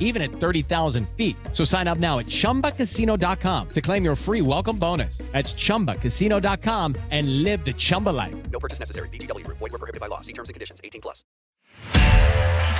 [0.00, 1.36] even at 30,000 feet.
[1.52, 5.18] So sign up now at ChumbaCasino.com to claim your free welcome bonus.
[5.32, 8.34] That's ChumbaCasino.com and live the Chumba life.
[8.50, 9.10] No purchase necessary.
[9.10, 9.46] VGW.
[9.46, 10.20] Void were prohibited by law.
[10.22, 10.80] See terms and conditions.
[10.82, 11.24] 18 plus.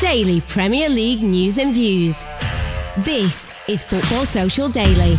[0.00, 2.25] Daily Premier League news and views.
[2.98, 5.16] This is Football Social Daily.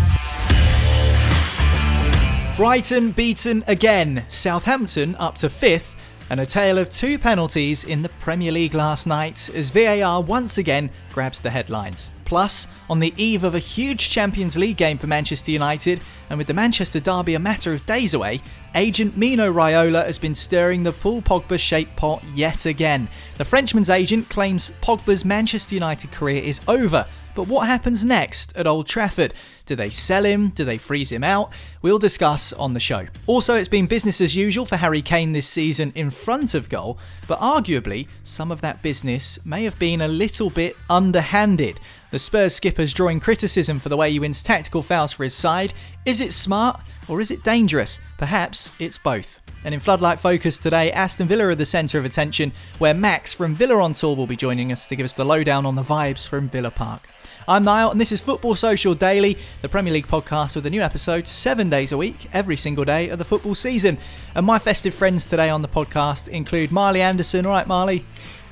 [2.55, 4.25] Brighton beaten again.
[4.29, 5.95] Southampton up to fifth.
[6.31, 10.59] And a tale of two penalties in the Premier League last night as VAR once
[10.59, 12.11] again grabs the headlines.
[12.23, 16.45] Plus, on the eve of a huge Champions League game for Manchester United, and with
[16.45, 18.41] the Manchester derby a matter of days away,
[18.75, 23.07] agent Mino Raiola has been stirring the Paul Pogba shaped pot yet again.
[23.39, 27.07] The Frenchman's agent claims Pogba's Manchester United career is over,
[27.39, 29.33] but what happens next at Old Trafford?
[29.65, 30.49] Do they sell him?
[30.49, 31.53] Do they freeze him out?
[31.81, 33.07] We'll discuss on the show.
[33.27, 36.97] Also, it's been business as usual for Harry Kane this season in front of goal,
[37.29, 41.79] but arguably, some of that business may have been a little bit underhanded.
[42.11, 45.73] The Spurs skipper's drawing criticism for the way he wins tactical fouls for his side.
[46.05, 47.99] Is it smart or is it dangerous?
[48.17, 49.39] Perhaps it's both.
[49.63, 53.55] And in Floodlight Focus today, Aston Villa are the centre of attention, where Max from
[53.55, 56.27] Villa on Tour will be joining us to give us the lowdown on the vibes
[56.27, 57.07] from Villa Park.
[57.49, 60.83] I'm Niall, and this is Football Social Daily, the Premier League podcast with a new
[60.83, 63.97] episode seven days a week, every single day of the football season.
[64.35, 67.47] And my festive friends today on the podcast include Marley Anderson.
[67.47, 68.05] All right, Marley?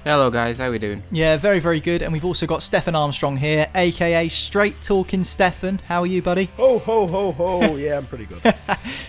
[0.03, 0.57] Hello, guys.
[0.57, 1.03] How we doing?
[1.11, 2.01] Yeah, very, very good.
[2.01, 5.79] And we've also got Stefan Armstrong here, aka Straight Talking Stefan.
[5.85, 6.45] How are you, buddy?
[6.57, 7.75] Ho, ho, ho, ho.
[7.75, 8.41] yeah, I'm pretty good.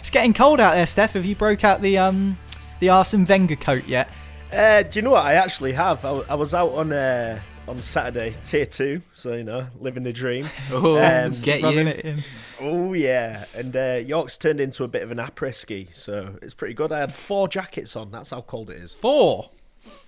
[0.00, 1.14] it's getting cold out there, Steph.
[1.14, 2.36] Have you broke out the um
[2.80, 4.10] the Arsene Wenger coat yet?
[4.52, 5.24] Uh, do you know what?
[5.24, 6.04] I actually have.
[6.04, 10.12] I, I was out on uh, on Saturday, tier two, so you know, living the
[10.12, 10.48] dream.
[10.70, 11.78] Oh, um, get you.
[11.78, 12.24] It in.
[12.60, 16.54] Oh yeah, and uh, York's turned into a bit of an après ski, so it's
[16.54, 16.92] pretty good.
[16.92, 18.10] I had four jackets on.
[18.10, 18.92] That's how cold it is.
[18.92, 19.50] Four.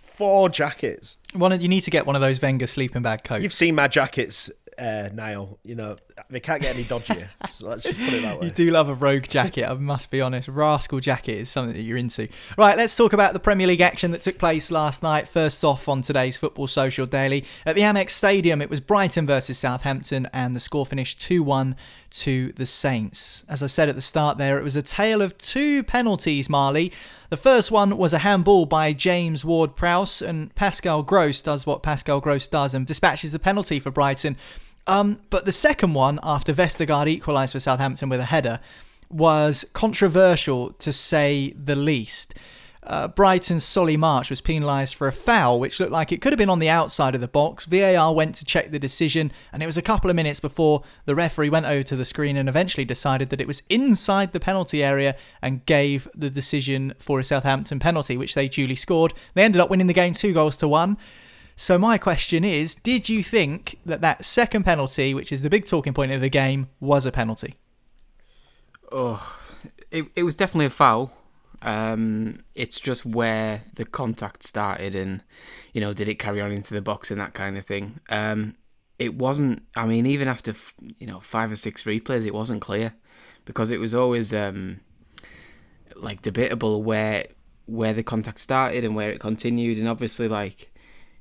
[0.06, 1.16] Four jackets.
[1.32, 3.42] One, you need to get one of those Wenger sleeping bag coats.
[3.42, 5.58] You've seen my jackets, uh, Niall.
[5.64, 5.96] You know
[6.28, 7.28] they can't get any dodgier.
[7.48, 8.46] so let's just put it that way.
[8.46, 10.48] You do love a rogue jacket, I must be honest.
[10.48, 12.28] Rascal jacket is something that you're into.
[12.58, 15.28] Right, let's talk about the Premier League action that took place last night.
[15.28, 17.44] First off on today's Football Social Daily.
[17.64, 21.76] At the Amex Stadium, it was Brighton versus Southampton, and the score finished 2 1
[22.10, 23.44] to the Saints.
[23.48, 26.92] As I said at the start there, it was a tale of two penalties, Marley.
[27.30, 31.82] The first one was a handball by James Ward Prowse, and Pascal Gross does what
[31.82, 34.36] Pascal Gross does and dispatches the penalty for Brighton.
[34.90, 38.58] Um, but the second one, after Vestergaard equalised for Southampton with a header,
[39.08, 42.34] was controversial to say the least.
[42.82, 46.38] Uh, Brighton's Solly March was penalised for a foul, which looked like it could have
[46.38, 47.66] been on the outside of the box.
[47.66, 51.14] VAR went to check the decision, and it was a couple of minutes before the
[51.14, 54.82] referee went over to the screen and eventually decided that it was inside the penalty
[54.82, 59.14] area and gave the decision for a Southampton penalty, which they duly scored.
[59.34, 60.96] They ended up winning the game two goals to one.
[61.60, 65.66] So my question is, did you think that that second penalty, which is the big
[65.66, 67.56] talking point of the game, was a penalty?
[68.90, 69.36] Oh,
[69.90, 71.12] it it was definitely a foul.
[71.60, 75.22] Um, it's just where the contact started, and
[75.74, 78.00] you know, did it carry on into the box and that kind of thing.
[78.08, 78.56] Um,
[78.98, 79.64] it wasn't.
[79.76, 80.54] I mean, even after
[80.96, 82.94] you know five or six replays, it wasn't clear
[83.44, 84.80] because it was always um,
[85.94, 87.26] like debatable where
[87.66, 90.70] where the contact started and where it continued, and obviously like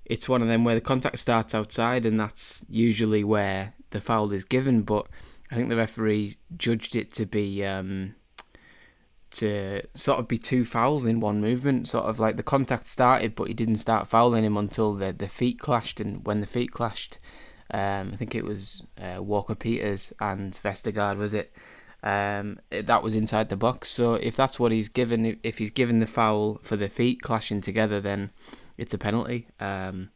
[0.10, 4.34] it's one of them where the contact starts outside, and that's usually where the foul
[4.34, 4.82] is given.
[4.82, 5.08] But
[5.52, 8.16] I think the referee judged it to be um,
[9.32, 11.88] to sort of be two fouls in one movement.
[11.88, 15.30] Sort of like the contact started, but he didn't start fouling him until the the
[15.30, 16.02] feet clashed.
[16.02, 17.20] And when the feet clashed,
[17.72, 21.54] um, I think it was uh, Walker Peters and Vestergaard, was it?
[22.02, 23.90] Um, it, that was inside the box.
[23.90, 27.62] So if that's what he's given, if he's given the foul for the feet clashing
[27.62, 28.32] together, then
[28.80, 29.48] it's a penalty.
[29.60, 30.10] Um,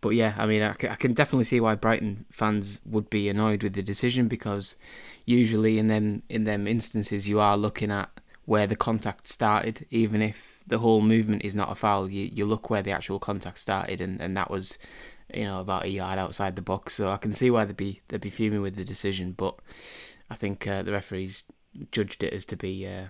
[0.00, 3.72] but yeah, I mean, I, can definitely see why Brighton fans would be annoyed with
[3.72, 4.76] the decision because
[5.24, 8.10] usually in them in them instances you are looking at
[8.44, 12.10] where the contact started, even if the whole movement is not a foul.
[12.10, 14.78] You you look where the actual contact started, and, and that was
[15.32, 16.94] you know about a yard outside the box.
[16.94, 19.58] So I can see why they'd be they'd be fuming with the decision, but
[20.30, 21.44] I think uh, the referees
[21.90, 23.06] judged it as to be uh,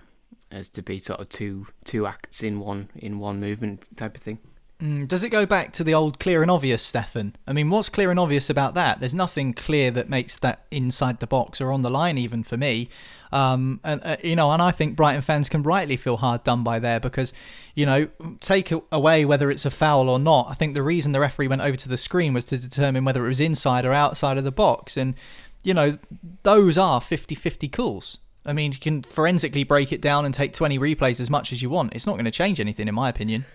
[0.49, 4.23] as to be sort of two two acts in one in one movement type of
[4.23, 4.39] thing.
[4.81, 7.35] Mm, does it go back to the old clear and obvious, Stefan?
[7.47, 8.99] I mean, what's clear and obvious about that?
[8.99, 12.57] There's nothing clear that makes that inside the box or on the line, even for
[12.57, 12.89] me.
[13.31, 16.63] Um, and uh, you know, and I think Brighton fans can rightly feel hard done
[16.63, 17.33] by there because,
[17.73, 18.09] you know,
[18.41, 20.47] take away whether it's a foul or not.
[20.49, 23.25] I think the reason the referee went over to the screen was to determine whether
[23.25, 25.15] it was inside or outside of the box, and
[25.63, 25.97] you know,
[26.43, 28.19] those are 50-50 calls.
[28.45, 31.63] I mean, you can forensically break it down and take 20 replays as much as
[31.63, 31.95] you want.
[31.95, 33.45] It's not going to change anything, in my opinion.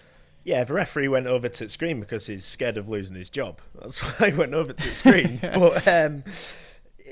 [0.50, 3.60] Yeah, the referee went over to the screen because he's scared of losing his job.
[3.80, 5.38] That's why he went over to the screen.
[5.54, 6.24] but um,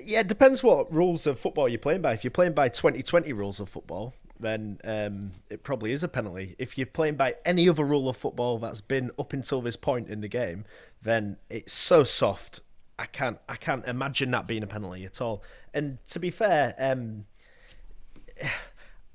[0.03, 2.15] yeah, it depends what rules of football you're playing by.
[2.15, 6.57] If you're playing by 2020 rules of football, then um, it probably is a penalty.
[6.59, 10.09] If you're playing by any other rule of football that's been up until this point
[10.09, 10.65] in the game,
[11.01, 12.59] then it's so soft.
[12.99, 15.45] I can't I can't imagine that being a penalty at all.
[15.73, 17.27] And to be fair, um,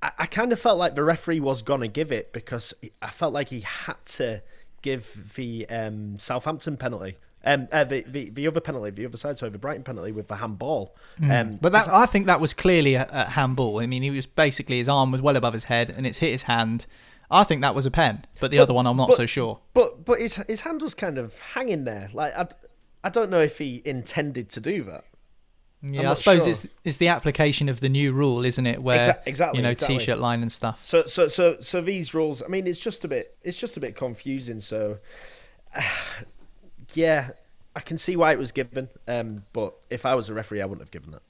[0.04, 3.34] I, I kind of felt like the referee was gonna give it because I felt
[3.34, 4.44] like he had to
[4.82, 7.16] give the um, Southampton penalty.
[7.46, 10.28] Um, uh, the, the the other penalty, the other side, so the Brighton penalty with
[10.28, 10.96] the handball.
[11.20, 11.42] Mm.
[11.42, 13.80] Um, but that I think that was clearly a, a handball.
[13.80, 16.32] I mean, he was basically his arm was well above his head, and it's hit
[16.32, 16.86] his hand.
[17.32, 19.26] I think that was a pen, but the but, other one I'm not but, so
[19.26, 19.60] sure.
[19.74, 22.10] But but his his hand was kind of hanging there.
[22.14, 22.48] Like I,
[23.04, 25.04] I don't know if he intended to do that.
[25.86, 26.52] Yeah, I suppose sure.
[26.52, 28.82] it's it's the application of the new rule, isn't it?
[28.82, 29.98] Where Exa- exactly, you know exactly.
[29.98, 30.84] t-shirt line and stuff.
[30.86, 32.42] So so so so these rules.
[32.42, 34.62] I mean, it's just a bit it's just a bit confusing.
[34.62, 35.00] So
[35.76, 35.82] uh,
[36.94, 37.32] yeah,
[37.76, 38.88] I can see why it was given.
[39.08, 41.22] Um, but if I was a referee, I wouldn't have given it.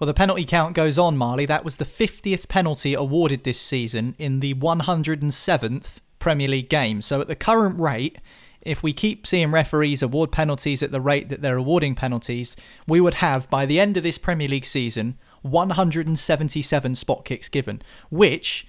[0.00, 1.44] Well, the penalty count goes on, Marley.
[1.44, 7.02] That was the 50th penalty awarded this season in the 107th Premier League game.
[7.02, 8.18] So at the current rate,
[8.62, 13.00] if we keep seeing referees award penalties at the rate that they're awarding penalties, we
[13.00, 18.66] would have, by the end of this Premier League season, 177 spot kicks given, which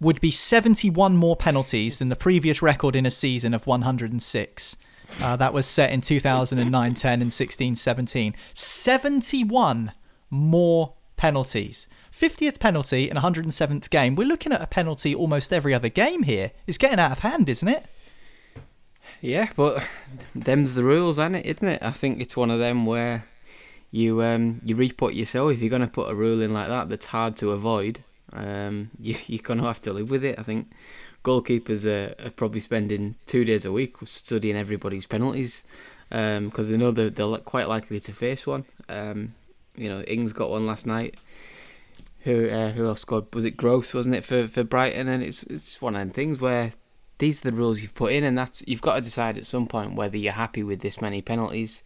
[0.00, 4.76] would be 71 more penalties than the previous record in a season of 106.
[5.20, 8.34] Uh, that was set in 2009 10 and 16 17.
[8.54, 9.92] 71
[10.30, 11.88] more penalties.
[12.12, 14.14] 50th penalty in 107th game.
[14.14, 16.52] We're looking at a penalty almost every other game here.
[16.66, 17.86] It's getting out of hand, isn't it?
[19.20, 19.82] Yeah, but
[20.34, 21.46] them's the rules, isn't it?
[21.46, 21.82] Isn't it?
[21.82, 23.26] I think it's one of them where
[23.90, 25.48] you um you reap what you sow.
[25.48, 28.00] If you're gonna put a rule in like that that's hard to avoid,
[28.32, 30.38] um you you're gonna have to live with it.
[30.38, 30.70] I think
[31.24, 35.62] goalkeepers are, are probably spending two days a week studying everybody's penalties
[36.08, 38.64] because um, they know they're, they're quite likely to face one.
[38.88, 39.34] Um,
[39.76, 41.16] you know, Ings got one last night.
[42.20, 43.34] Who uh, who else scored?
[43.34, 43.94] Was it Gross?
[43.94, 45.08] Wasn't it for, for Brighton?
[45.08, 46.72] And it's it's one of them things where
[47.20, 49.66] these are the rules you've put in, and that's you've got to decide at some
[49.66, 51.82] point whether you're happy with this many penalties.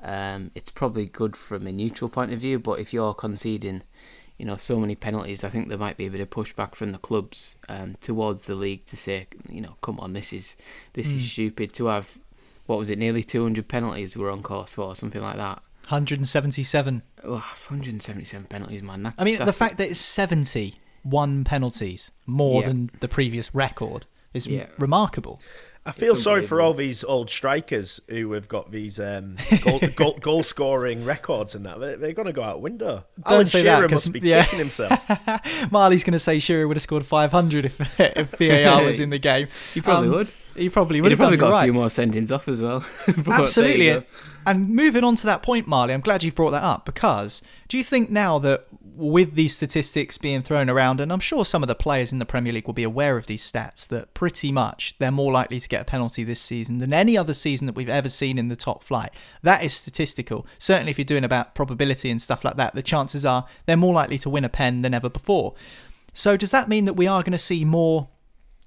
[0.00, 3.82] Um, it's probably good from a neutral point of view, but if you're conceding,
[4.38, 6.92] you know, so many penalties, I think there might be a bit of pushback from
[6.92, 10.56] the clubs um, towards the league to say, you know, come on, this is
[10.92, 11.16] this mm.
[11.16, 11.26] is hmm.
[11.26, 12.16] stupid to have.
[12.66, 12.98] What was it?
[12.98, 15.62] Nearly 200 penalties we're on course for, or something like that.
[15.88, 17.02] 177.
[17.24, 19.02] Oh, 177 penalties, man.
[19.02, 22.68] That's, I mean, that's the fact that it's 71 penalties more yeah.
[22.68, 24.04] than the previous record
[24.38, 24.66] is yeah.
[24.78, 25.40] remarkable.
[25.88, 30.18] I feel sorry for all these old strikers who have got these um, goal, goal,
[30.20, 31.80] goal, scoring records and that.
[31.80, 33.04] They're, they're going to go out window.
[33.24, 34.44] Don't Alan say Shearer that, must be yeah.
[34.44, 35.00] kicking himself.
[35.70, 39.18] Marley's going to say Shearer would have scored 500 if, if VAR was in the
[39.18, 39.48] game.
[39.72, 40.28] He probably um, would.
[40.54, 41.62] He probably would He'd have probably got right.
[41.62, 42.84] a few more sentings off as well.
[43.26, 44.04] Absolutely.
[44.44, 47.78] And moving on to that point, Marley, I'm glad you brought that up because do
[47.78, 48.66] you think now that
[48.98, 52.26] with these statistics being thrown around, and I'm sure some of the players in the
[52.26, 55.68] Premier League will be aware of these stats, that pretty much they're more likely to
[55.68, 58.56] get a penalty this season than any other season that we've ever seen in the
[58.56, 59.12] top flight.
[59.42, 60.46] That is statistical.
[60.58, 63.94] Certainly, if you're doing about probability and stuff like that, the chances are they're more
[63.94, 65.54] likely to win a pen than ever before.
[66.12, 68.08] So, does that mean that we are going to see more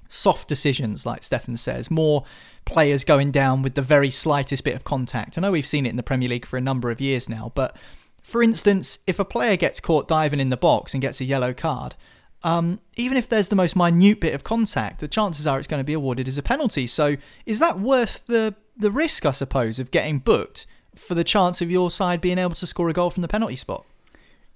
[0.08, 2.24] soft decisions, like Stefan says, more
[2.64, 5.38] players going down with the very slightest bit of contact?
[5.38, 7.52] I know we've seen it in the Premier League for a number of years now,
[7.54, 7.76] but
[8.22, 11.54] for instance, if a player gets caught diving in the box and gets a yellow
[11.54, 11.96] card,
[12.44, 15.80] um, even if there's the most minute bit of contact, the chances are it's going
[15.80, 16.88] to be awarded as a penalty.
[16.88, 21.62] So is that worth the the risk, I suppose, of getting booked for the chance
[21.62, 23.86] of your side being able to score a goal from the penalty spot?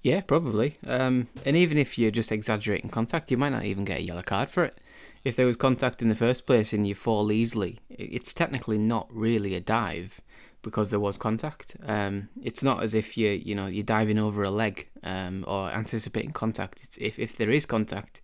[0.02, 0.76] Yeah, probably.
[0.86, 4.22] Um, and even if you're just exaggerating contact, you might not even get a yellow
[4.22, 4.78] card for it.
[5.24, 9.08] If there was contact in the first place and you fall easily, it's technically not
[9.10, 10.20] really a dive
[10.66, 11.76] because there was contact.
[11.86, 15.70] Um, it's not as if you you know you're diving over a leg um, or
[15.70, 16.82] anticipating contact.
[16.82, 18.20] It's, if if there is contact,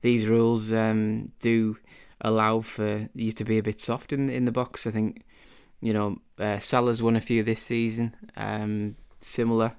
[0.00, 1.78] these rules um, do
[2.20, 4.84] allow for you to be a bit soft in in the box.
[4.84, 5.22] I think
[5.80, 9.76] you know uh, Salah's won a few this season, um, similar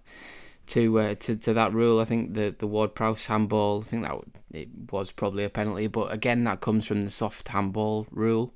[0.67, 1.99] to uh, to to that rule.
[1.99, 3.83] I think the the Ward Prowse handball.
[3.85, 4.15] I think that
[4.51, 8.53] it was probably a penalty, but again that comes from the soft handball rule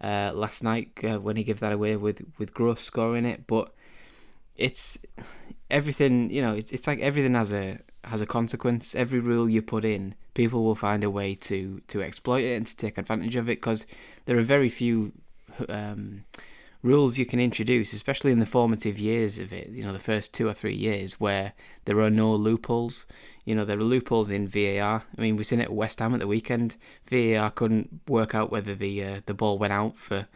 [0.00, 3.46] uh, last night uh, when he gave that away with with Gross scoring it.
[3.46, 3.74] But
[4.56, 4.98] it's
[5.70, 6.54] everything you know.
[6.54, 8.94] It's it's like everything has a has a consequence.
[8.94, 12.66] Every rule you put in, people will find a way to to exploit it and
[12.66, 13.86] to take advantage of it because
[14.26, 15.12] there are very few.
[15.68, 16.24] Um,
[16.82, 20.32] rules you can introduce, especially in the formative years of it, you know, the first
[20.32, 21.52] two or three years where
[21.86, 23.06] there are no loopholes.
[23.48, 25.04] You know, there are loopholes in VAR.
[25.16, 26.76] I mean, we've seen it at West Ham at the weekend.
[27.06, 30.26] VAR couldn't work out whether the uh, the ball went out for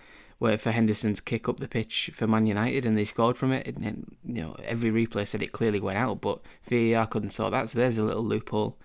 [0.40, 3.66] for Henderson's kick up the pitch for Man United and they scored from it.
[3.66, 7.52] And, and, you know, every replay said it clearly went out, but VAR couldn't sort
[7.52, 7.68] that.
[7.68, 8.78] So there's a little loophole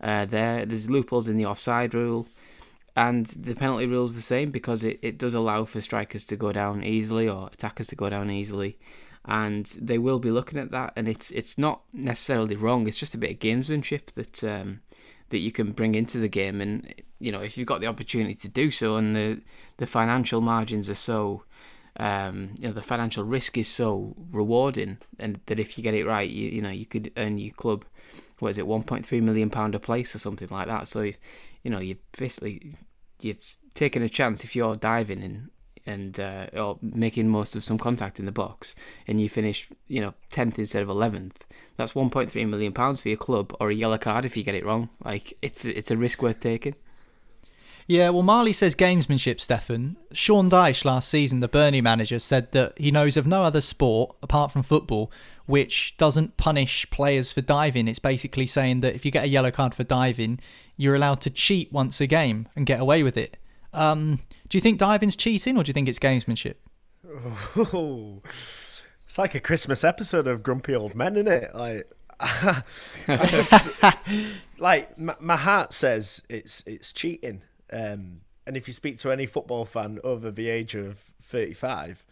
[0.00, 0.64] uh, there.
[0.64, 2.28] There's loopholes in the offside rule.
[2.94, 6.36] And the penalty rule is the same because it, it does allow for strikers to
[6.36, 8.78] go down easily or attackers to go down easily.
[9.24, 10.92] And they will be looking at that.
[10.96, 12.86] And it's it's not necessarily wrong.
[12.86, 14.80] It's just a bit of gamesmanship that um,
[15.30, 16.60] that you can bring into the game.
[16.60, 19.40] And you know, if you've got the opportunity to do so, and the
[19.78, 21.44] the financial margins are so,
[21.98, 26.06] um, you know, the financial risk is so rewarding, and that if you get it
[26.06, 27.84] right, you you know, you could earn your club,
[28.40, 30.88] what is it, 1.3 million pound a place or something like that.
[30.88, 31.02] So
[31.62, 32.74] you know, you basically
[33.20, 33.36] you're
[33.74, 35.50] taking a chance if you're diving and
[35.86, 38.74] and uh, or making most of some contact in the box,
[39.06, 41.44] and you finish, you know, tenth instead of eleventh.
[41.76, 44.64] That's 1.3 million pounds for your club, or a yellow card if you get it
[44.64, 44.90] wrong.
[45.04, 46.74] Like it's it's a risk worth taking.
[47.86, 49.96] Yeah, well, Marley says gamesmanship, Stefan.
[50.12, 54.14] Sean Dyche last season, the Burnley manager, said that he knows of no other sport,
[54.22, 55.10] apart from football,
[55.46, 57.88] which doesn't punish players for diving.
[57.88, 60.38] It's basically saying that if you get a yellow card for diving,
[60.76, 63.36] you're allowed to cheat once a game and get away with it.
[63.72, 66.54] Um, do you think diving's cheating or do you think it's gamesmanship?
[67.56, 68.20] Oh,
[69.06, 71.54] it's like a Christmas episode of Grumpy Old Men, isn't it?
[71.54, 72.62] Like, I
[73.26, 73.82] just,
[74.58, 77.42] like my, my heart says it's it's cheating.
[77.72, 82.04] Um, and if you speak to any football fan over the age of 35,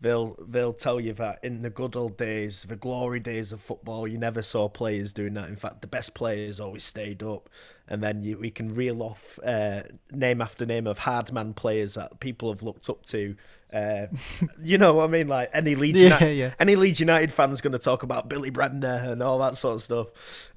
[0.00, 4.06] they'll they'll tell you that in the good old days, the glory days of football,
[4.06, 5.48] you never saw players doing that.
[5.48, 7.48] In fact, the best players always stayed up,
[7.88, 11.94] and then you, we can reel off uh, name after name of hard man players
[11.94, 13.36] that people have looked up to.
[13.72, 14.06] Uh,
[14.62, 15.28] you know what I mean?
[15.28, 16.54] Like any Leeds, Yeah, United, yeah.
[16.58, 19.82] any Leeds United fan's going to talk about Billy Bremner and all that sort of
[19.82, 20.06] stuff.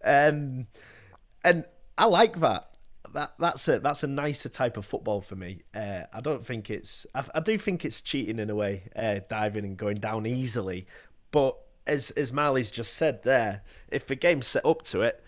[0.03, 0.67] Um,
[1.43, 1.65] and
[1.97, 2.68] I like that.
[3.13, 5.63] That that's a that's a nicer type of football for me.
[5.73, 7.05] Uh, I don't think it's.
[7.15, 10.85] I, I do think it's cheating in a way, uh, diving and going down easily.
[11.31, 15.23] But as as Marley's just said there, if the game's set up to it,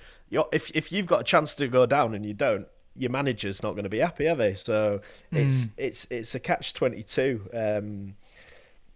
[0.52, 3.72] if if you've got a chance to go down and you don't, your manager's not
[3.72, 4.54] going to be happy, are they?
[4.54, 7.50] So it's it's it's a catch twenty two.
[7.54, 8.16] Um,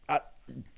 [0.07, 0.21] I,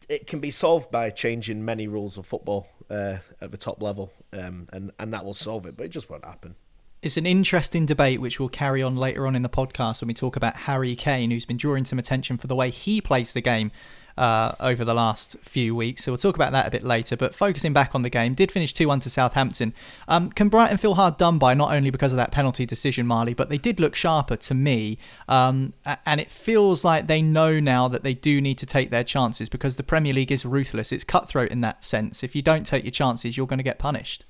[0.07, 4.11] it can be solved by changing many rules of football uh, at the top level,
[4.33, 5.75] um, and and that will solve it.
[5.75, 6.55] But it just won't happen.
[7.03, 10.15] It's an interesting debate which we'll carry on later on in the podcast when we
[10.15, 13.41] talk about Harry Kane, who's been drawing some attention for the way he plays the
[13.41, 13.71] game
[14.17, 16.03] uh, over the last few weeks.
[16.03, 17.15] So we'll talk about that a bit later.
[17.15, 19.75] But focusing back on the game, did finish 2 1 to Southampton.
[20.07, 23.35] Um, can Brighton feel hard done by not only because of that penalty decision, Marley,
[23.35, 24.97] but they did look sharper to me.
[25.27, 25.73] Um,
[26.03, 29.49] and it feels like they know now that they do need to take their chances
[29.49, 30.91] because the Premier League is ruthless.
[30.91, 32.23] It's cutthroat in that sense.
[32.23, 34.25] If you don't take your chances, you're going to get punished.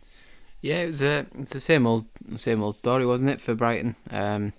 [0.62, 3.96] Yeah, it was a, it's the same old same old story, wasn't it, for Brighton?
[4.10, 4.54] Um,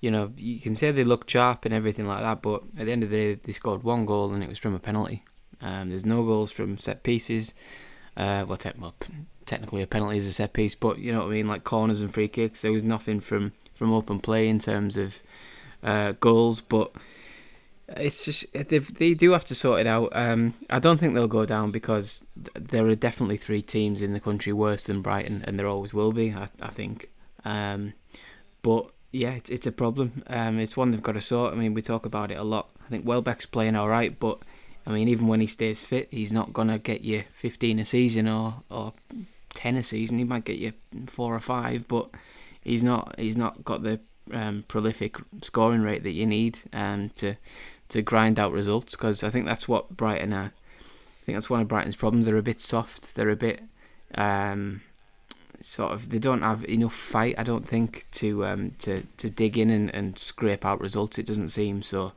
[0.00, 2.92] you know, you can say they looked sharp and everything like that, but at the
[2.92, 5.24] end of the day, they scored one goal and it was from a penalty.
[5.60, 7.54] Um, there's no goals from set pieces.
[8.16, 8.94] Uh, well, te- well,
[9.46, 12.00] technically a penalty is a set piece, but you know what I mean, like corners
[12.00, 12.62] and free kicks.
[12.62, 15.20] There was nothing from from open play in terms of
[15.82, 16.92] uh, goals, but
[17.88, 20.08] it's just they they do have to sort it out.
[20.12, 24.12] Um, I don't think they'll go down because th- there are definitely three teams in
[24.12, 26.32] the country worse than Brighton, and there always will be.
[26.32, 27.10] I, I think,
[27.44, 27.92] um,
[28.62, 30.22] but yeah, it's, it's a problem.
[30.28, 31.52] Um, it's one they've got to sort.
[31.52, 32.70] I mean, we talk about it a lot.
[32.86, 34.38] I think Welbeck's playing all right, but
[34.86, 38.28] I mean, even when he stays fit, he's not gonna get you 15 a season
[38.28, 38.94] or or
[39.52, 40.18] 10 a season.
[40.18, 40.72] He might get you
[41.06, 42.08] four or five, but
[42.62, 44.00] he's not he's not got the
[44.32, 47.36] um, prolific scoring rate that you need um, to
[47.94, 48.94] to grind out results.
[48.94, 50.52] Because I think that's what Brighton are.
[50.52, 52.26] I think that's one of Brighton's problems.
[52.26, 53.14] They're a bit soft.
[53.14, 53.62] They're a bit
[54.14, 54.82] um,
[55.60, 56.10] sort of.
[56.10, 57.36] They don't have enough fight.
[57.38, 61.18] I don't think to um, to to dig in and, and scrape out results.
[61.18, 62.12] It doesn't seem so.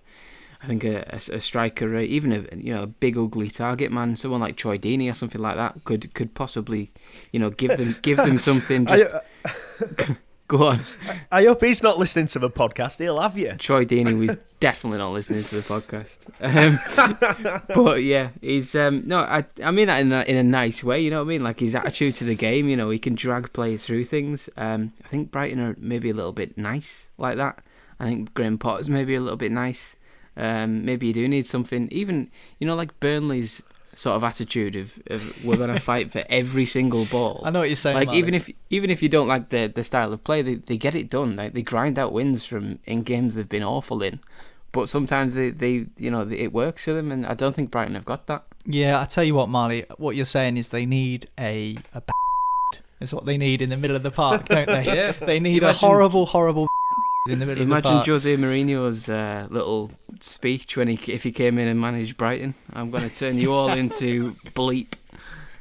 [0.61, 3.91] I think a, a, a striker, uh, even a you know a big ugly target
[3.91, 6.91] man, someone like Troy Deeney or something like that, could could possibly,
[7.31, 8.85] you know, give them give them something.
[8.87, 9.05] Just
[10.57, 10.79] go on.
[11.31, 12.99] I hope he's not listening to the podcast.
[12.99, 13.53] He'll have you.
[13.53, 16.19] Troy Deeney was definitely not listening to the podcast.
[16.39, 20.83] Um, but yeah, he's um, no, I I mean that in a, in a nice
[20.83, 21.01] way.
[21.01, 21.43] You know what I mean?
[21.43, 22.69] Like his attitude to the game.
[22.69, 24.49] You know, he can drag players through things.
[24.55, 27.59] Um, I think Brighton are maybe a little bit nice like that.
[27.99, 29.95] I think Graham Potter's maybe a little bit nice.
[30.37, 33.63] Um, maybe you do need something, even you know, like Burnley's
[33.97, 37.41] sort of attitude of, of we're gonna fight for every single ball.
[37.43, 37.97] I know what you're saying.
[37.97, 40.77] Like even if even if you don't like the the style of play, they they
[40.77, 41.35] get it done.
[41.35, 44.19] Like they grind out wins from in games they've been awful in.
[44.71, 47.95] But sometimes they, they you know it works for them, and I don't think Brighton
[47.95, 48.43] have got that.
[48.65, 49.85] Yeah, I tell you what, Marley.
[49.97, 52.01] What you're saying is they need a a.
[52.99, 54.83] Is what they need in the middle of the park, don't they?
[54.95, 55.11] Yeah.
[55.11, 56.65] They need a Imagine- horrible, horrible
[57.29, 58.05] in the middle of the Imagine park.
[58.07, 59.91] Jose Mourinho's uh, little
[60.21, 62.55] speech when he if he came in and managed Brighton.
[62.73, 64.93] I'm going to turn you all into bleep.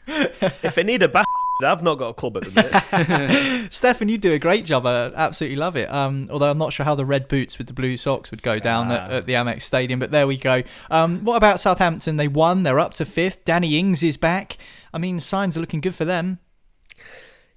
[0.08, 1.26] If I need a back,
[1.64, 3.73] I've not got a club at the minute.
[3.73, 4.87] Stefan, you do a great job.
[4.87, 5.90] I absolutely love it.
[5.90, 8.58] Um, although I'm not sure how the red boots with the blue socks would go
[8.58, 10.62] down at, at the Amex Stadium, but there we go.
[10.90, 12.18] Um, what about Southampton?
[12.18, 12.62] They won.
[12.62, 13.44] They're up to fifth.
[13.44, 14.58] Danny Ings is back.
[14.92, 16.38] I mean, signs are looking good for them.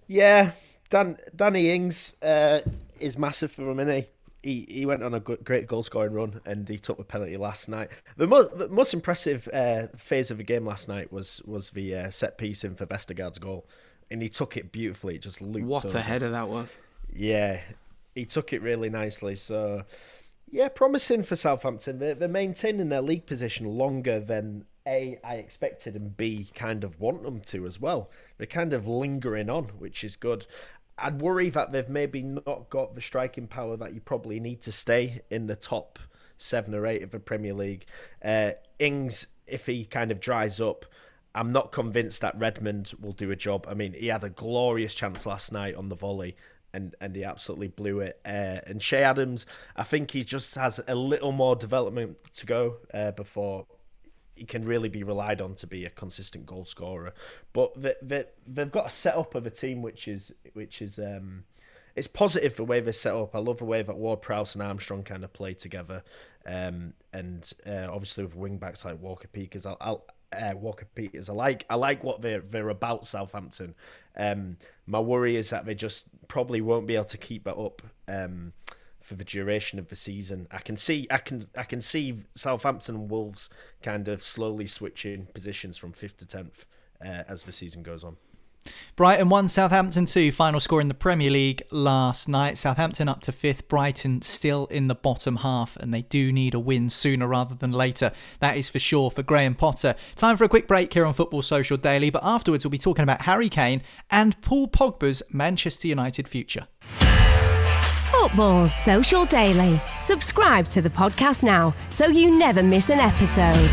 [0.07, 0.51] yeah,
[0.89, 2.61] Dan, Danny Ings uh,
[3.01, 4.07] is massive for him, isn't he?
[4.41, 7.35] He, he went on a good, great goal scoring run and he took the penalty
[7.35, 7.89] last night.
[8.15, 11.93] The most, the most impressive uh, phase of the game last night was was the
[11.93, 13.67] uh, set piece in for Vestergaard's goal,
[14.09, 15.15] and he took it beautifully.
[15.15, 15.67] It just looped.
[15.67, 15.97] What over.
[15.97, 16.77] a header that was!
[17.13, 17.59] Yeah,
[18.15, 19.35] he took it really nicely.
[19.35, 19.83] So,
[20.49, 21.99] yeah, promising for Southampton.
[21.99, 26.99] They're, they're maintaining their league position longer than A, I expected, and B, kind of
[26.99, 28.09] want them to as well.
[28.37, 30.47] They're kind of lingering on, which is good.
[31.01, 34.71] I'd worry that they've maybe not got the striking power that you probably need to
[34.71, 35.99] stay in the top
[36.37, 37.85] seven or eight of the Premier League.
[38.23, 40.85] Uh, Ings, if he kind of dries up,
[41.35, 43.65] I'm not convinced that Redmond will do a job.
[43.69, 46.35] I mean, he had a glorious chance last night on the volley.
[46.71, 48.19] And, and he absolutely blew it.
[48.23, 52.77] Uh, and Che Adams, I think he just has a little more development to go
[52.93, 53.65] uh, before
[54.39, 57.13] he can really be relied on to be a consistent goal scorer.
[57.53, 61.43] But they, they, they've got a setup of a team which is which is um,
[61.95, 63.35] it's positive the way they're set up.
[63.35, 66.03] I love the way that Ward Prowse and Armstrong kind of play together,
[66.45, 71.29] um, and uh, obviously with wing backs like Walker Peters, I'll, I'll uh, Walker Peters.
[71.29, 73.75] I like I like what they're they're about Southampton.
[74.15, 77.81] Um, my worry is that they just probably won't be able to keep it up.
[78.07, 78.53] Um,
[79.09, 80.47] for the duration of the season.
[80.51, 83.49] I can see I can I can see Southampton and Wolves
[83.81, 86.65] kind of slowly switching positions from fifth to tenth
[87.03, 88.17] uh, as the season goes on.
[88.95, 90.31] Brighton 1, Southampton 2.
[90.33, 92.57] Final score in the Premier League last night.
[92.57, 93.67] Southampton up to fifth.
[93.67, 97.71] Brighton still in the bottom half, and they do need a win sooner rather than
[97.71, 98.11] later.
[98.41, 99.95] That is for sure for Graham Potter.
[100.15, 103.03] Time for a quick break here on Football Social Daily, but afterwards we'll be talking
[103.03, 106.67] about Harry Kane and Paul Pogba's Manchester United future.
[108.21, 109.79] Football Social Daily.
[110.01, 113.69] Subscribe to the podcast now so you never miss an episode.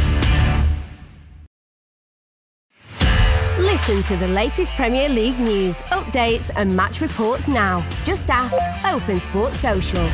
[3.59, 7.85] Listen to the latest Premier League news, updates, and match reports now.
[8.05, 8.57] Just ask
[8.87, 10.09] Open Sports Social.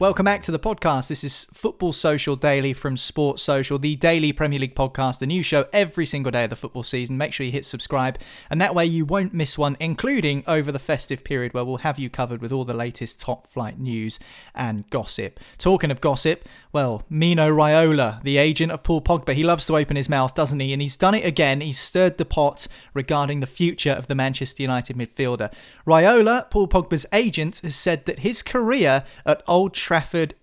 [0.00, 1.08] Welcome back to the podcast.
[1.08, 5.42] This is Football Social Daily from Sports Social, the daily Premier League podcast, a new
[5.42, 7.18] show every single day of the football season.
[7.18, 10.78] Make sure you hit subscribe, and that way you won't miss one, including over the
[10.78, 14.18] festive period where we'll have you covered with all the latest top flight news
[14.54, 15.38] and gossip.
[15.58, 19.96] Talking of gossip, well, Mino Raiola, the agent of Paul Pogba, he loves to open
[19.96, 20.72] his mouth, doesn't he?
[20.72, 21.60] And he's done it again.
[21.60, 25.52] He's stirred the pot regarding the future of the Manchester United midfielder.
[25.86, 29.74] Raiola, Paul Pogba's agent, has said that his career at Old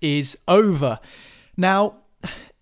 [0.02, 1.00] is over.
[1.56, 1.96] Now,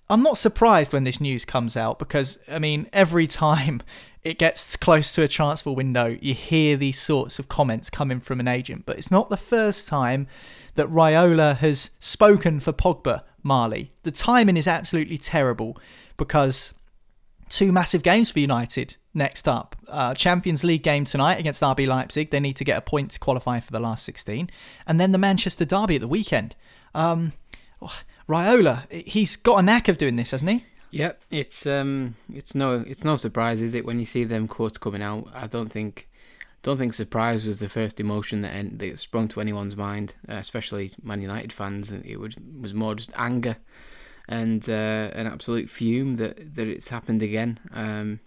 [0.09, 3.81] I'm not surprised when this news comes out because, I mean, every time
[4.23, 8.39] it gets close to a transfer window, you hear these sorts of comments coming from
[8.39, 8.85] an agent.
[8.85, 10.27] But it's not the first time
[10.75, 13.91] that Raiola has spoken for Pogba, Marley.
[14.03, 15.77] The timing is absolutely terrible
[16.17, 16.73] because
[17.49, 19.75] two massive games for United next up.
[19.87, 22.29] Uh, Champions League game tonight against RB Leipzig.
[22.29, 24.49] They need to get a point to qualify for the last 16.
[24.85, 26.55] And then the Manchester Derby at the weekend.
[26.95, 27.33] Um,
[28.27, 30.65] Raiola, he's got a knack of doing this, hasn't he?
[30.91, 34.77] Yep, it's um, it's no, it's no surprise, is it, when you see them quotes
[34.77, 35.27] coming out?
[35.33, 36.09] I don't think,
[36.63, 40.91] don't think surprise was the first emotion that, en- that sprung to anyone's mind, especially
[41.03, 41.91] Man United fans.
[41.91, 43.57] It was was more just anger
[44.27, 47.59] and uh, an absolute fume that, that it's happened again.
[47.71, 48.19] Um,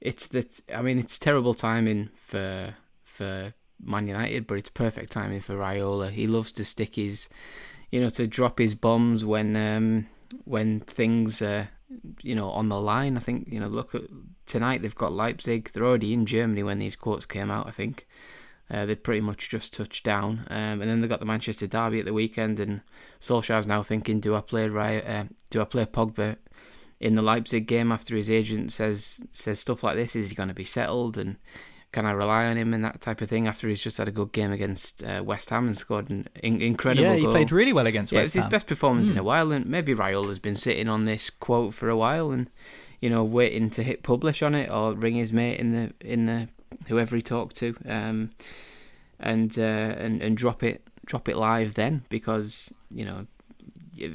[0.00, 5.40] it's that I mean it's terrible timing for for Man United, but it's perfect timing
[5.40, 6.10] for Raiola.
[6.10, 7.28] He loves to stick his,
[7.94, 10.08] you know, to drop his bombs when um,
[10.46, 11.68] when things are,
[12.22, 13.16] you know, on the line.
[13.16, 14.02] I think you know, look at
[14.46, 15.70] tonight they've got Leipzig.
[15.72, 17.68] They're already in Germany when these quotes came out.
[17.68, 18.08] I think
[18.68, 22.00] uh, they pretty much just touched down, um, and then they got the Manchester derby
[22.00, 22.58] at the weekend.
[22.58, 22.80] And
[23.20, 26.34] Solskjaer's now thinking, do I play uh, do I play Pogba
[26.98, 30.16] in the Leipzig game after his agent says says stuff like this?
[30.16, 31.36] Is he going to be settled and
[31.94, 34.12] can I rely on him and that type of thing after he's just had a
[34.20, 37.32] good game against uh, West Ham and scored an in- incredible Yeah, he goal.
[37.32, 38.50] played really well against yeah, West it was Ham.
[38.50, 39.20] his best performance in Mm.
[39.20, 42.50] a while, and maybe Raiola's been sitting on this quote for a while and
[43.00, 46.26] you know waiting to hit publish on it or ring his mate in the in
[46.26, 46.48] the
[46.88, 48.30] whoever he talked to um,
[49.20, 53.26] and uh, and and drop it drop it live then because you know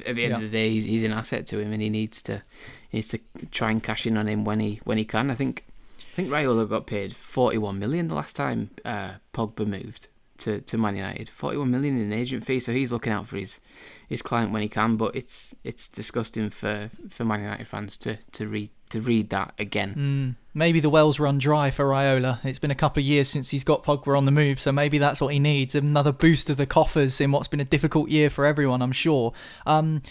[0.06, 0.34] at the end Yeah.
[0.36, 2.42] of the day he's, he's an asset to him and he needs to
[2.90, 3.18] he needs to
[3.50, 5.30] try and cash in on him when he when he can.
[5.30, 5.64] I think
[6.12, 10.78] I think Raiola got paid 41 million the last time uh, Pogba moved to, to
[10.78, 11.28] Man United.
[11.28, 13.60] 41 million in agent fee, so he's looking out for his
[14.08, 14.96] his client when he can.
[14.96, 19.54] But it's it's disgusting for, for Man United fans to, to read to read that
[19.58, 20.36] again.
[20.38, 22.44] Mm, maybe the wells run dry for Raiola.
[22.44, 24.98] It's been a couple of years since he's got Pogba on the move, so maybe
[24.98, 25.74] that's what he needs.
[25.74, 29.32] Another boost of the coffers in what's been a difficult year for everyone, I'm sure.
[29.66, 30.02] Um,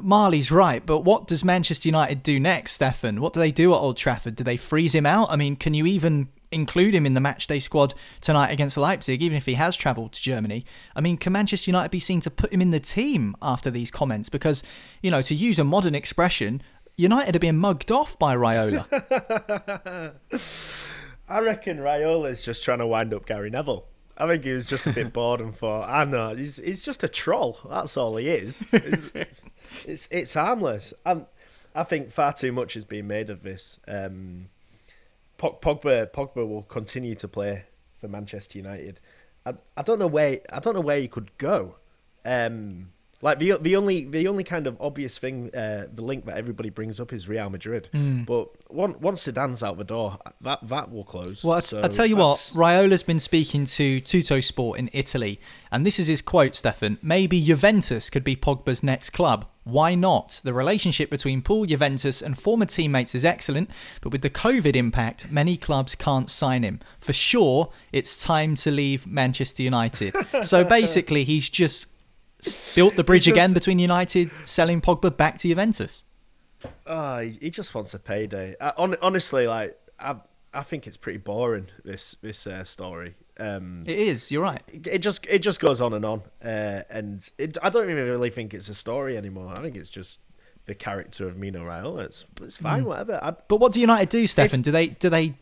[0.00, 3.20] Marley's right, but what does Manchester United do next, Stefan?
[3.20, 4.36] What do they do at Old Trafford?
[4.36, 5.30] Do they freeze him out?
[5.30, 9.36] I mean, can you even include him in the matchday squad tonight against Leipzig, even
[9.36, 10.64] if he has travelled to Germany?
[10.96, 13.90] I mean, can Manchester United be seen to put him in the team after these
[13.90, 14.28] comments?
[14.28, 14.62] Because,
[15.02, 16.62] you know, to use a modern expression,
[16.98, 18.84] United are being mugged off by Raiola.
[21.28, 23.86] I reckon Raiola's just trying to wind up Gary Neville.
[24.16, 27.04] I think he was just a bit bored and thought, I know, he's, he's just
[27.04, 27.60] a troll.
[27.70, 28.64] That's all he is.
[28.72, 29.10] It's,
[29.86, 30.92] it's, it's harmless.
[31.06, 31.26] And
[31.72, 33.78] I think far too much is being made of this.
[33.86, 34.48] Um,
[35.38, 37.66] Pogba, Pogba will continue to play
[38.00, 38.98] for Manchester United.
[39.46, 41.76] I, I don't know where I don't know where he could go.
[42.24, 42.88] Um,
[43.20, 46.70] like the the only the only kind of obvious thing, uh, the link that everybody
[46.70, 47.88] brings up is Real Madrid.
[47.92, 51.44] But one, once Zidane's out the door, that that will close.
[51.44, 55.40] Well, I, So I tell you what, that's- Raiola's been speaking to Tuttosport in Italy,
[55.72, 56.98] and this is his quote, Stefan.
[57.02, 59.46] Maybe Juventus could be Pogba's next club.
[59.64, 60.40] Why not?
[60.44, 63.68] The relationship between Paul Juventus and former teammates is excellent,
[64.00, 66.80] but with the COVID impact, many clubs can't sign him.
[67.00, 70.14] For sure, it's time to leave Manchester United.
[70.42, 71.86] so basically, he's just
[72.74, 76.04] built the bridge He's again between United selling Pogba back to Juventus.
[76.86, 78.56] Oh, he, just wants a payday.
[78.60, 80.16] I, hon- honestly, like I,
[80.52, 81.68] I think it's pretty boring.
[81.84, 83.14] This this uh, story.
[83.38, 84.62] Um, It is, you're right.
[84.72, 88.30] it, just it just goes on and on, uh, and it, I don't even really
[88.30, 89.54] think it's a story anymore.
[89.56, 90.18] I think it's just
[90.66, 92.04] the character of Mino Raiola.
[92.06, 93.20] It's it's fine, whatever.
[93.22, 94.62] I, But what do United do, Stefan?
[94.62, 95.34] do they do they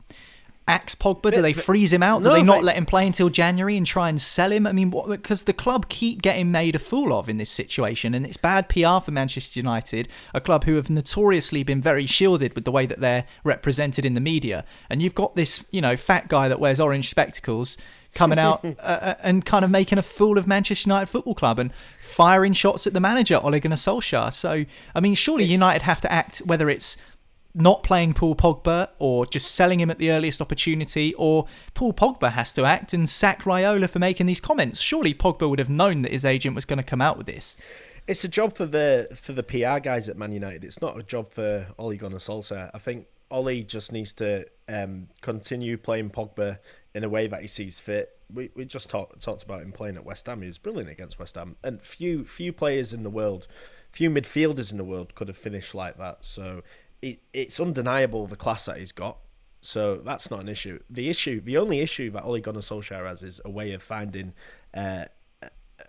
[0.68, 1.32] axe Pogba?
[1.32, 2.22] Do they freeze him out?
[2.22, 4.66] Do no, they not they- let him play until January and try and sell him?
[4.66, 8.26] I mean, because the club keep getting made a fool of in this situation, and
[8.26, 12.64] it's bad PR for Manchester United, a club who have notoriously been very shielded with
[12.64, 14.64] the way that they're represented in the media.
[14.90, 17.76] And you've got this, you know, fat guy that wears orange spectacles.
[18.14, 21.70] Coming out uh, and kind of making a fool of Manchester United Football Club and
[22.00, 24.32] firing shots at the manager Ole Gunnar Solskjaer.
[24.32, 26.96] So, I mean, surely It's- United have to act whether it's
[27.56, 32.32] not playing Paul Pogba or just selling him at the earliest opportunity, or Paul Pogba
[32.32, 34.80] has to act and sack Raiola for making these comments.
[34.80, 37.56] Surely Pogba would have known that his agent was going to come out with this.
[38.06, 40.64] it's a job for the for the PR guys at Man United.
[40.64, 42.70] It's not a job for Ole Gunnar Solskjaer.
[42.72, 46.58] I think Ole just needs to um, continue playing Pogba
[46.94, 48.18] in a way that he sees fit.
[48.32, 50.42] We we just talked talked about him playing at West Ham.
[50.42, 53.46] He was brilliant against West Ham, and few few players in the world,
[53.90, 56.24] few midfielders in the world could have finished like that.
[56.24, 56.62] So
[57.02, 59.18] it, it's undeniable the class that he's got.
[59.60, 60.78] So that's not an issue.
[60.88, 64.32] The issue, the only issue that Ole Gunnar Solskjaer has is a way of finding.
[64.72, 65.06] Uh,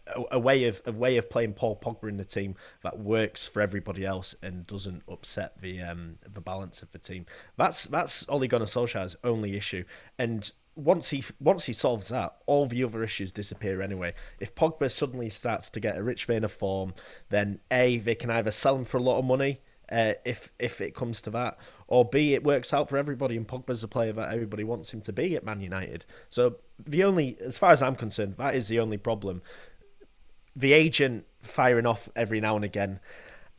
[0.07, 3.47] a, a way of a way of playing Paul Pogba in the team that works
[3.47, 7.25] for everybody else and doesn't upset the um the balance of the team.
[7.55, 9.83] That's that's Ole Gunnar Solskjaer's only issue.
[10.17, 14.13] And once he once he solves that, all the other issues disappear anyway.
[14.39, 16.93] If Pogba suddenly starts to get a rich vein of form,
[17.29, 19.61] then a they can either sell him for a lot of money.
[19.91, 23.47] Uh, if if it comes to that, or B, it works out for everybody, and
[23.47, 26.05] Pogba's a player that everybody wants him to be at Man United.
[26.29, 29.41] So the only, as far as I'm concerned, that is the only problem
[30.57, 32.99] the agent firing off every now and again.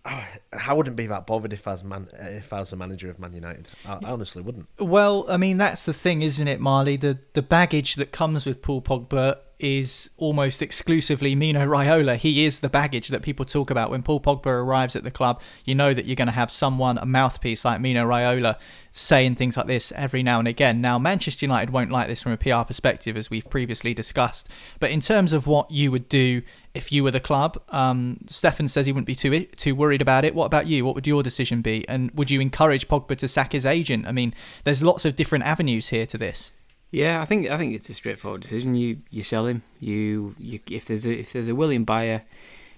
[0.66, 3.18] I wouldn't be that bothered if I was man if I was a manager of
[3.18, 3.68] Man United.
[3.86, 4.68] I, I honestly wouldn't.
[4.78, 6.96] Well, I mean that's the thing, isn't it, Marley?
[6.96, 12.16] The the baggage that comes with Paul Pogba is almost exclusively Mino Raiola.
[12.16, 13.90] He is the baggage that people talk about.
[13.90, 16.96] When Paul Pogba arrives at the club, you know that you're going to have someone,
[16.98, 18.56] a mouthpiece like Mino Raiola,
[18.92, 20.80] saying things like this every now and again.
[20.80, 24.48] Now, Manchester United won't like this from a PR perspective, as we've previously discussed.
[24.78, 26.42] But in terms of what you would do
[26.78, 30.24] if you were the club, um, Stefan says he wouldn't be too too worried about
[30.24, 30.32] it.
[30.32, 30.84] What about you?
[30.84, 31.86] What would your decision be?
[31.88, 34.06] And would you encourage Pogba to sack his agent?
[34.06, 36.52] I mean, there's lots of different avenues here to this.
[36.92, 38.76] Yeah, I think I think it's a straightforward decision.
[38.76, 39.62] You you sell him.
[39.80, 42.22] You, you if there's a if there's a willing buyer,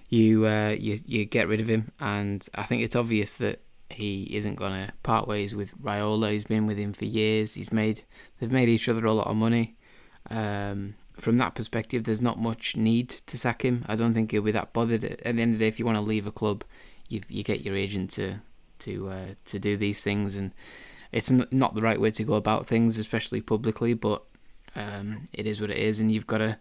[0.09, 1.91] you uh, you you get rid of him.
[1.99, 3.61] And I think it's obvious that
[3.91, 6.31] he isn't going to part ways with Raiola.
[6.31, 7.53] He's been with him for years.
[7.53, 8.01] He's made
[8.39, 9.75] they've made each other a lot of money.
[10.29, 13.85] Um, from that perspective, there's not much need to sack him.
[13.87, 15.03] I don't think he'll be that bothered.
[15.03, 16.63] At the end of the day, if you want to leave a club,
[17.07, 18.41] you you get your agent to
[18.79, 20.51] to uh, to do these things and
[21.11, 23.93] it's not the right way to go about things, especially publicly.
[23.93, 24.23] But
[24.75, 26.57] um, it is what it is, and you've got to,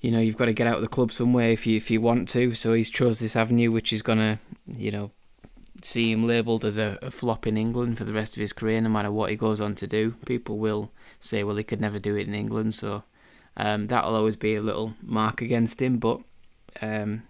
[0.00, 2.00] you know, you've got to get out of the club somewhere if you if you
[2.00, 2.54] want to.
[2.54, 5.10] So he's chose this avenue, which is gonna, you know,
[5.82, 8.80] see him labelled as a, a, flop in England for the rest of his career,
[8.80, 10.12] no matter what he goes on to do.
[10.24, 10.90] People will
[11.20, 13.02] say, well, he could never do it in England, so
[13.56, 15.98] um, that'll always be a little mark against him.
[15.98, 16.20] But
[16.80, 17.22] um,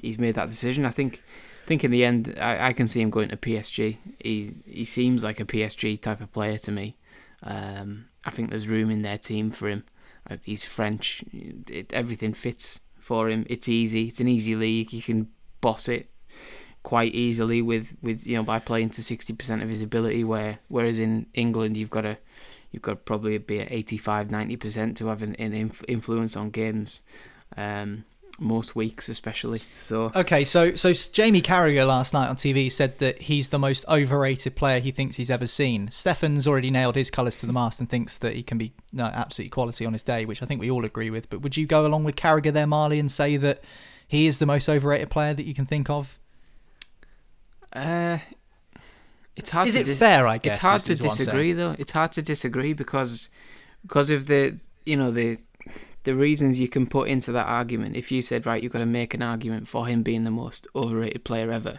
[0.00, 0.84] he's made that decision.
[0.84, 1.22] I think
[1.64, 3.98] I think in the end, I, I can see him going to PSG.
[4.18, 6.96] He he seems like a PSG type of player to me.
[7.42, 9.84] Um, I think there's room in their team for him.
[10.28, 11.24] Uh, he's French.
[11.32, 13.44] It, everything fits for him.
[13.48, 14.08] It's easy.
[14.08, 14.90] It's an easy league.
[14.90, 15.28] He can
[15.60, 16.08] boss it
[16.82, 20.24] quite easily with, with you know by playing to sixty percent of his ability.
[20.24, 22.18] Where whereas in England you've got to
[22.72, 27.00] you've got probably be at 85 90 percent to have an, an influence on games.
[27.56, 28.04] Um,
[28.38, 29.62] most weeks, especially.
[29.74, 33.84] So okay, so so Jamie Carragher last night on TV said that he's the most
[33.88, 35.90] overrated player he thinks he's ever seen.
[35.90, 39.04] Stefan's already nailed his colours to the mast and thinks that he can be no,
[39.04, 41.30] absolutely quality on his day, which I think we all agree with.
[41.30, 43.62] But would you go along with Carragher there, Marley, and say that
[44.06, 46.18] he is the most overrated player that you can think of?
[47.72, 48.18] Uh,
[49.36, 49.68] it's hard.
[49.68, 50.26] Is to it dis- fair?
[50.26, 51.74] I guess it's hard to disagree, though.
[51.78, 53.28] It's hard to disagree because
[53.82, 55.38] because of the you know the
[56.04, 58.86] the reasons you can put into that argument, if you said, right, you've got to
[58.86, 61.78] make an argument for him being the most overrated player ever,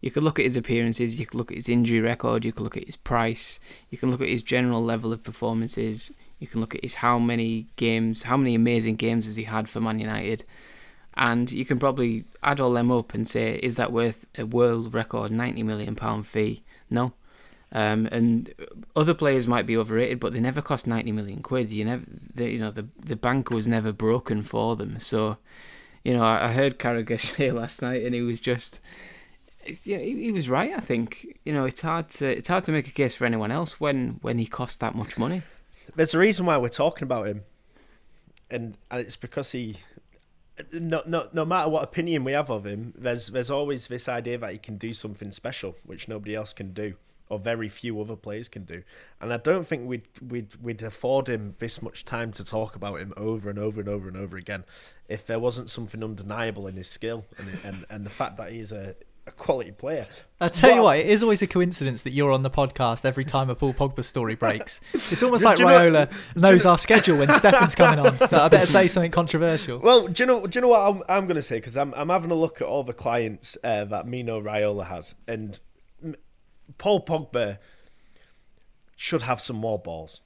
[0.00, 2.62] you could look at his appearances, you could look at his injury record, you could
[2.62, 3.58] look at his price,
[3.90, 7.18] you can look at his general level of performances, you can look at his how
[7.18, 10.44] many games, how many amazing games has he had for Man United,
[11.14, 14.94] and you can probably add all them up and say, is that worth a world
[14.94, 16.62] record £90 million fee?
[16.90, 17.12] No.
[17.72, 18.54] Um, and
[18.94, 21.72] other players might be overrated, but they never cost ninety million quid.
[21.72, 24.98] You never, they, you know, the the bank was never broken for them.
[25.00, 25.38] So,
[26.04, 28.80] you know, I, I heard Carragher say last night, and he was just,
[29.84, 30.72] you know, he, he, was right.
[30.76, 33.50] I think, you know, it's hard to it's hard to make a case for anyone
[33.50, 35.42] else when when he cost that much money.
[35.96, 37.42] There's a reason why we're talking about him,
[38.50, 39.76] and it's because he.
[40.72, 44.38] No, no, no matter what opinion we have of him, there's there's always this idea
[44.38, 46.94] that he can do something special, which nobody else can do
[47.28, 48.82] or very few other players can do.
[49.20, 53.00] And I don't think we'd we'd we'd afford him this much time to talk about
[53.00, 54.64] him over and over and over and over again
[55.08, 58.72] if there wasn't something undeniable in his skill and and, and the fact that he's
[58.72, 58.94] a,
[59.26, 60.06] a quality player.
[60.40, 63.04] I tell but, you what, it is always a coincidence that you're on the podcast
[63.04, 64.80] every time a Paul Pogba story breaks.
[64.94, 68.16] It's almost like Raiola know, knows know, our schedule when Stefan's coming on.
[68.28, 69.78] So I better say something controversial.
[69.78, 70.46] Well, do you know?
[70.46, 71.56] Do you know what I'm, I'm going to say?
[71.56, 75.14] Because I'm I'm having a look at all the clients uh, that Mino Raiola has,
[75.28, 75.58] and
[76.78, 77.58] Paul Pogba
[78.96, 80.20] should have some more balls.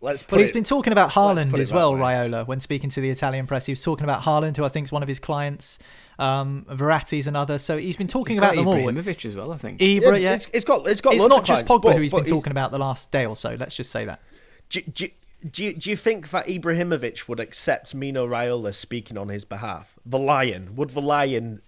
[0.00, 0.30] Let's put.
[0.30, 2.00] but he's it, been talking about Haaland as well, way.
[2.00, 3.66] Raiola, when speaking to the Italian press.
[3.66, 5.78] He was talking about Haaland, who I think is one of his clients.
[6.18, 7.58] Um, Verratti's another.
[7.58, 8.74] So he's been talking he's about them all.
[8.74, 9.80] Ibrahimovic as well, I think.
[9.80, 10.34] Ibra, yeah.
[10.34, 12.32] It's, it's got, it's got It's not just Pogba but, who he's been he's...
[12.32, 13.56] talking about the last day or so.
[13.58, 14.20] Let's just say that.
[14.68, 15.08] Do, do,
[15.50, 19.98] do you, do you think that Ibrahimovic would accept Mino Raiola speaking on his behalf?
[20.06, 21.62] The Lion would the Lion?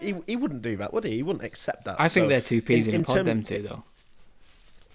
[0.00, 1.16] He, he wouldn't do that, would he?
[1.16, 2.00] He wouldn't accept that.
[2.00, 3.16] I think they're two peas in, in a pod.
[3.16, 3.26] Term...
[3.26, 3.84] Them two, though.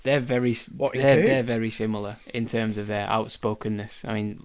[0.04, 4.06] They're very what, they're, they're very similar in terms of their outspokenness.
[4.06, 4.40] I mean,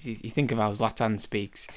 [0.00, 1.68] you think of how Zlatan speaks.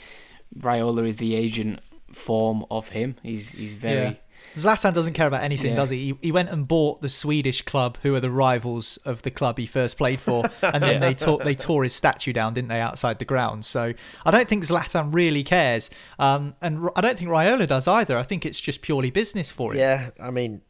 [0.58, 1.80] Raiola is the agent
[2.14, 3.16] form of him.
[3.24, 4.06] He's he's very.
[4.06, 4.14] Yeah.
[4.56, 5.78] Zlatan doesn't care about anything, yeah.
[5.78, 5.98] does he?
[5.98, 6.18] he?
[6.22, 6.32] he?
[6.32, 9.98] went and bought the Swedish club, who are the rivals of the club he first
[9.98, 11.00] played for, and then yeah.
[11.00, 13.66] they tore they tore his statue down, didn't they, outside the ground?
[13.66, 13.94] So
[14.26, 18.18] I don't think Zlatan really cares, um, and I don't think Raiola does either.
[18.18, 19.80] I think it's just purely business for him.
[19.80, 20.62] Yeah, I mean,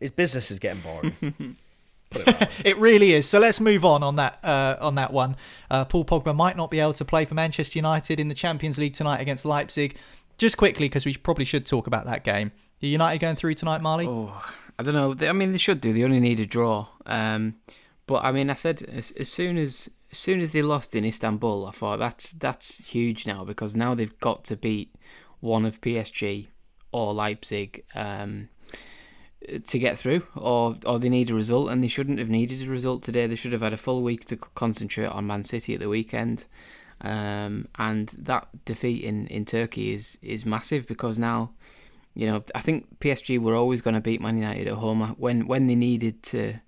[0.00, 1.56] his business is getting boring.
[2.12, 3.28] it, it, really is.
[3.28, 5.36] So let's move on on that uh, on that one.
[5.70, 8.78] Uh, Paul Pogba might not be able to play for Manchester United in the Champions
[8.78, 9.96] League tonight against Leipzig.
[10.38, 12.52] Just quickly, because we probably should talk about that game.
[12.82, 14.06] Are United going through tonight, Marley?
[14.06, 15.28] Oh, I don't know.
[15.28, 15.92] I mean, they should do.
[15.92, 16.88] They only need a draw.
[17.06, 17.56] Um,
[18.06, 21.04] but I mean, I said as, as soon as as soon as they lost in
[21.04, 24.94] Istanbul, I thought that's that's huge now because now they've got to beat
[25.40, 26.48] one of PSG
[26.92, 28.48] or Leipzig um,
[29.64, 32.70] to get through, or or they need a result, and they shouldn't have needed a
[32.70, 33.26] result today.
[33.26, 36.46] They should have had a full week to concentrate on Man City at the weekend.
[37.02, 41.52] Um, and that defeat in, in Turkey is is massive because now,
[42.14, 45.46] you know, I think PSG were always going to beat Man United at home when
[45.46, 46.60] when they needed to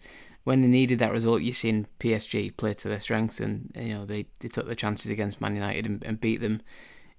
[0.48, 4.06] when they needed that result, you've seen PSG play to their strengths, and you know
[4.06, 6.62] they, they took the chances against Man United and, and beat them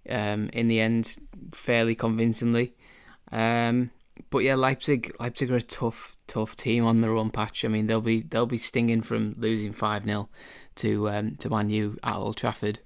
[0.10, 1.16] um, in the end
[1.52, 2.74] fairly convincingly.
[3.32, 3.92] Um,
[4.30, 7.66] but yeah, Leipzig Leipzig are a tough tough team on their own patch.
[7.66, 10.30] I mean they'll be they'll be stinging from losing five 0
[10.76, 12.80] to um, to Man U at Old Trafford,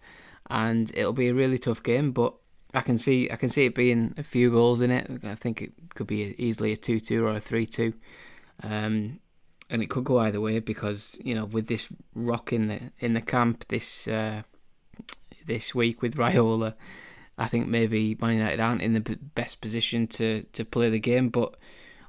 [0.49, 2.11] and it'll be a really tough game.
[2.11, 2.33] But
[2.73, 5.09] I can see I can see it being a few goals in it.
[5.23, 7.93] I think it could be easily a two two or a three two.
[8.61, 9.19] Um,
[9.69, 13.13] and it could go either way because you know with this rock in the in
[13.13, 14.43] the camp this uh,
[15.45, 16.75] this week with Raiola,
[17.37, 21.29] I think maybe Man United aren't in the best position to to play the game.
[21.29, 21.55] But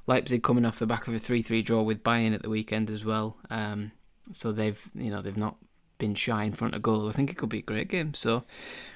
[0.07, 2.89] Leipzig coming off the back of a three three draw with Bayern at the weekend
[2.89, 3.91] as well, um,
[4.31, 5.57] so they've you know they've not
[5.97, 7.07] been shy in front of goal.
[7.09, 8.13] I think it could be a great game.
[8.13, 8.43] So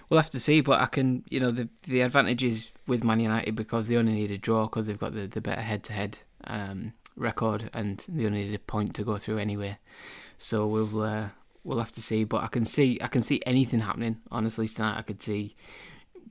[0.09, 0.61] we'll have to see.
[0.61, 4.13] But I can you know the the advantage is with Man United because they only
[4.13, 6.19] need a draw because they've got the the better head to head
[7.19, 9.77] record, and they only need a point to go through anyway.
[10.37, 11.29] So we'll uh,
[11.63, 12.23] we'll have to see.
[12.23, 14.17] But I can see I can see anything happening.
[14.31, 15.55] Honestly, tonight I could see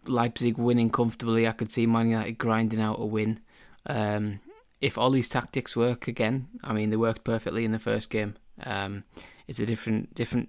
[0.07, 1.47] Leipzig winning comfortably.
[1.47, 3.41] I could see Man United grinding out a win.
[3.87, 4.41] Um,
[4.81, 8.37] if Ole's tactics work again, I mean they worked perfectly in the first game.
[8.63, 9.05] Um,
[9.47, 10.49] it's a different different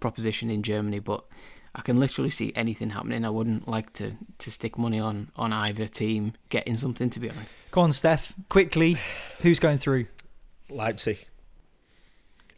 [0.00, 1.24] proposition in Germany, but
[1.76, 3.24] I can literally see anything happening.
[3.24, 7.28] I wouldn't like to, to stick money on, on either team getting something, to be
[7.28, 7.54] honest.
[7.70, 8.32] Go on, Steph.
[8.48, 8.96] Quickly,
[9.42, 10.06] who's going through?
[10.70, 11.28] Leipzig.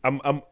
[0.05, 0.43] I'm I'm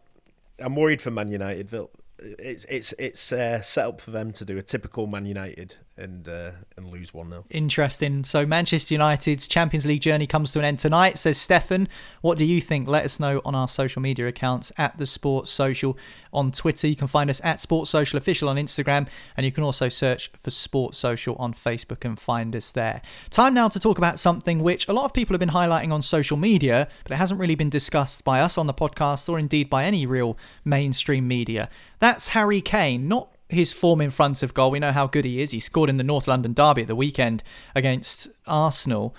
[0.59, 1.73] I'm worried for Man United.
[2.19, 6.29] It's it's it's uh, set up for them to do a typical Man United and
[6.29, 8.25] uh, and lose one 0 Interesting.
[8.25, 11.19] So Manchester United's Champions League journey comes to an end tonight.
[11.19, 11.89] Says Stefan.
[12.21, 12.89] What do you think?
[12.89, 15.97] Let us know on our social media accounts at the Sports Social
[16.33, 16.87] on Twitter.
[16.87, 20.31] You can find us at Sports Social Official on Instagram, and you can also search
[20.41, 23.01] for Sports Social on Facebook and find us there.
[23.31, 26.03] Time now to talk about something which a lot of people have been highlighting on
[26.03, 29.71] social media, but it hasn't really been discussed by us on the podcast or indeed
[29.71, 31.69] by any real mainstream media.
[31.99, 34.71] That's Harry Kane, not his form in front of goal.
[34.71, 35.53] We know how good he is.
[35.53, 37.43] He scored in the North London derby at the weekend
[37.75, 39.15] against Arsenal.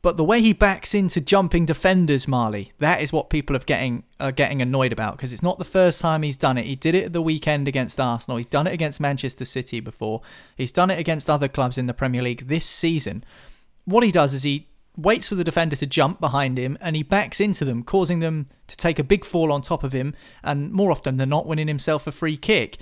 [0.00, 4.04] But the way he backs into jumping defenders, Marley, that is what people are getting
[4.20, 6.66] are getting annoyed about because it's not the first time he's done it.
[6.66, 8.36] He did it at the weekend against Arsenal.
[8.36, 10.22] He's done it against Manchester City before.
[10.56, 13.24] He's done it against other clubs in the Premier League this season.
[13.86, 17.02] What he does is he waits for the defender to jump behind him and he
[17.02, 20.72] backs into them, causing them to take a big fall on top of him and
[20.72, 22.78] more often than not winning himself a free kick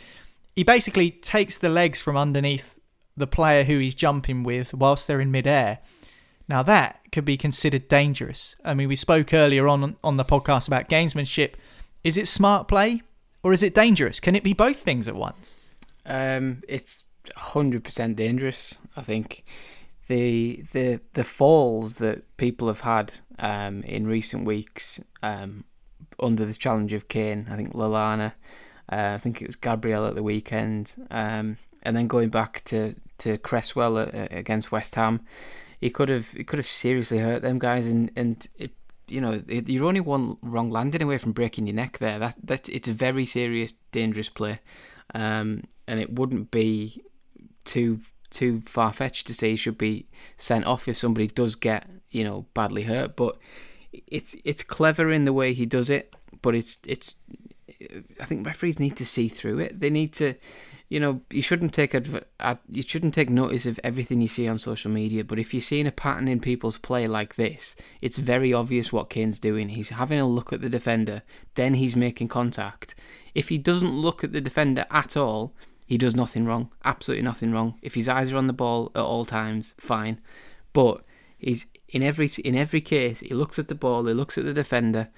[0.57, 2.79] he basically takes the legs from underneath
[3.17, 5.79] the player who he's jumping with whilst they're in midair.
[6.49, 8.57] Now that could be considered dangerous.
[8.65, 11.55] I mean, we spoke earlier on on the podcast about gamesmanship.
[12.03, 13.03] Is it smart play
[13.43, 14.19] or is it dangerous?
[14.19, 15.59] Can it be both things at once?
[16.05, 17.05] Um, it's
[17.37, 18.79] hundred percent dangerous.
[18.97, 19.45] I think
[20.09, 25.65] the the the falls that people have had um, in recent weeks um,
[26.21, 27.49] under the challenge of Kane.
[27.51, 28.33] I think Lallana
[28.91, 32.95] uh, I think it was Gabriel at the weekend, um, and then going back to
[33.19, 35.23] to Cresswell against West Ham,
[35.81, 38.73] he could have he could have seriously hurt them guys, and and it,
[39.09, 42.19] you know you're only one wrong landing away from breaking your neck there.
[42.19, 44.61] That that it's a very serious, dangerous play,
[45.15, 47.03] um, and it wouldn't be
[47.65, 51.89] too too far fetched to say he should be sent off if somebody does get
[52.11, 53.37] you know badly hurt, but
[54.07, 57.17] it's it's clever in the way he does it, but it's it's
[58.21, 59.81] I think referees need to see through it.
[59.81, 60.35] They need to,
[60.89, 64.49] you know, you shouldn't take adv- ad- you shouldn't take notice of everything you see
[64.49, 65.25] on social media.
[65.25, 69.11] But if you're seeing a pattern in people's play like this, it's very obvious what
[69.11, 69.71] Kane's doing.
[69.71, 71.23] He's having a look at the defender,
[71.55, 72.95] then he's making contact.
[73.35, 75.55] If he doesn't look at the defender at all,
[75.87, 76.71] he does nothing wrong.
[76.85, 77.79] Absolutely nothing wrong.
[77.83, 80.21] If his eyes are on the ball at all times, fine.
[80.73, 81.05] But
[81.39, 84.53] he's in every in every case, he looks at the ball, he looks at the
[84.53, 85.09] defender,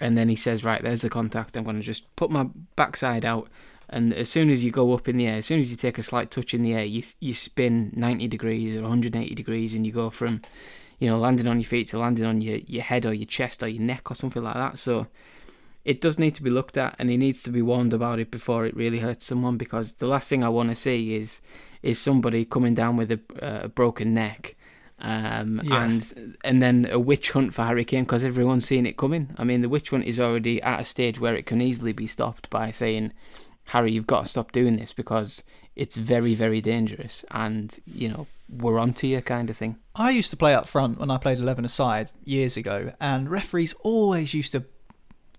[0.00, 1.56] and then he says, "Right, there's the contact.
[1.56, 3.48] I'm going to just put my backside out."
[3.90, 5.98] And as soon as you go up in the air, as soon as you take
[5.98, 9.86] a slight touch in the air, you you spin 90 degrees or 180 degrees, and
[9.86, 10.42] you go from,
[10.98, 13.62] you know, landing on your feet to landing on your your head or your chest
[13.62, 14.78] or your neck or something like that.
[14.78, 15.06] So
[15.84, 18.30] it does need to be looked at, and he needs to be warned about it
[18.30, 19.56] before it really hurts someone.
[19.56, 21.40] Because the last thing I want to see is
[21.82, 24.56] is somebody coming down with a, uh, a broken neck
[25.00, 25.84] Um, Yeah.
[25.84, 29.30] and and then a witch hunt for Harry Kane because everyone's seeing it coming.
[29.38, 32.06] I mean, the witch hunt is already at a stage where it can easily be
[32.06, 33.12] stopped by saying,
[33.66, 35.42] "Harry, you've got to stop doing this because
[35.76, 39.76] it's very, very dangerous." And you know, we're onto you, kind of thing.
[39.94, 43.74] I used to play up front when I played 11 aside years ago, and referees
[43.84, 44.64] always used to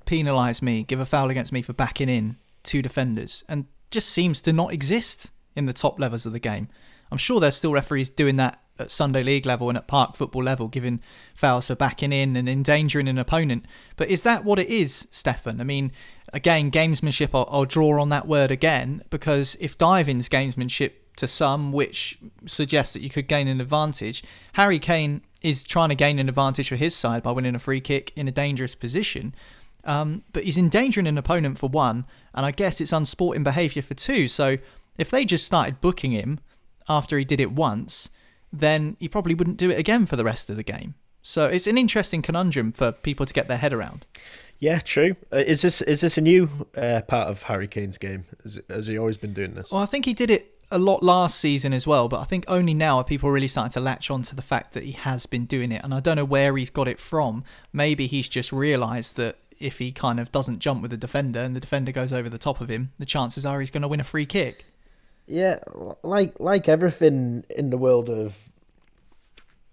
[0.05, 4.41] penalise me, give a foul against me for backing in two defenders, and just seems
[4.41, 6.67] to not exist in the top levels of the game.
[7.11, 10.43] I'm sure there's still referees doing that at Sunday League level and at park football
[10.43, 11.01] level, giving
[11.35, 13.65] fouls for backing in and endangering an opponent.
[13.97, 15.59] But is that what it is, Stefan?
[15.59, 15.91] I mean,
[16.31, 21.73] again, gamesmanship, I'll, I'll draw on that word again, because if diving's gamesmanship to some,
[21.73, 26.29] which suggests that you could gain an advantage, Harry Kane is trying to gain an
[26.29, 29.35] advantage for his side by winning a free kick in a dangerous position.
[29.83, 33.93] Um, but he's endangering an opponent for one, and I guess it's unsporting behaviour for
[33.93, 34.27] two.
[34.27, 34.57] So
[34.97, 36.39] if they just started booking him
[36.87, 38.09] after he did it once,
[38.51, 40.95] then he probably wouldn't do it again for the rest of the game.
[41.21, 44.05] So it's an interesting conundrum for people to get their head around.
[44.59, 45.15] Yeah, true.
[45.31, 48.25] Uh, is this is this a new uh, part of Harry Kane's game?
[48.43, 49.71] Is has he always been doing this?
[49.71, 52.45] Well, I think he did it a lot last season as well, but I think
[52.47, 55.25] only now are people really starting to latch on to the fact that he has
[55.25, 55.83] been doing it.
[55.83, 57.43] And I don't know where he's got it from.
[57.73, 61.55] Maybe he's just realised that if he kind of doesn't jump with the defender and
[61.55, 63.99] the defender goes over the top of him, the chances are he's going to win
[63.99, 64.65] a free kick.
[65.29, 65.59] Yeah,
[66.01, 68.49] like like everything in the world of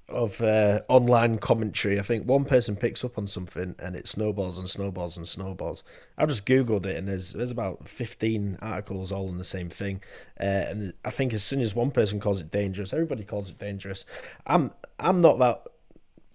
[0.06, 4.58] of uh, online commentary, I think one person picks up on something and it snowballs
[4.58, 5.82] and snowballs and snowballs.
[6.18, 10.02] I just googled it and there's there's about fifteen articles all on the same thing,
[10.38, 13.58] uh, and I think as soon as one person calls it dangerous, everybody calls it
[13.58, 14.04] dangerous.
[14.46, 15.62] I'm I'm not that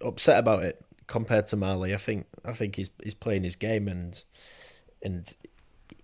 [0.03, 1.93] upset about it compared to Marley.
[1.93, 4.24] I think I think he's he's playing his game and
[5.03, 5.32] and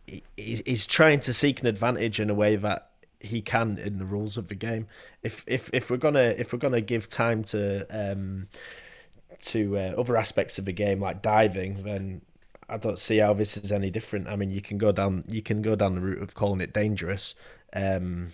[0.05, 4.05] he's he's trying to seek an advantage in a way that he can in the
[4.05, 4.87] rules of the game.
[5.23, 8.47] If if if we're gonna if we're gonna give time to um
[9.43, 12.21] to uh, other aspects of the game like diving, then
[12.69, 14.27] I don't see how this is any different.
[14.27, 16.73] I mean, you can go down you can go down the route of calling it
[16.73, 17.35] dangerous.
[17.73, 18.33] Um,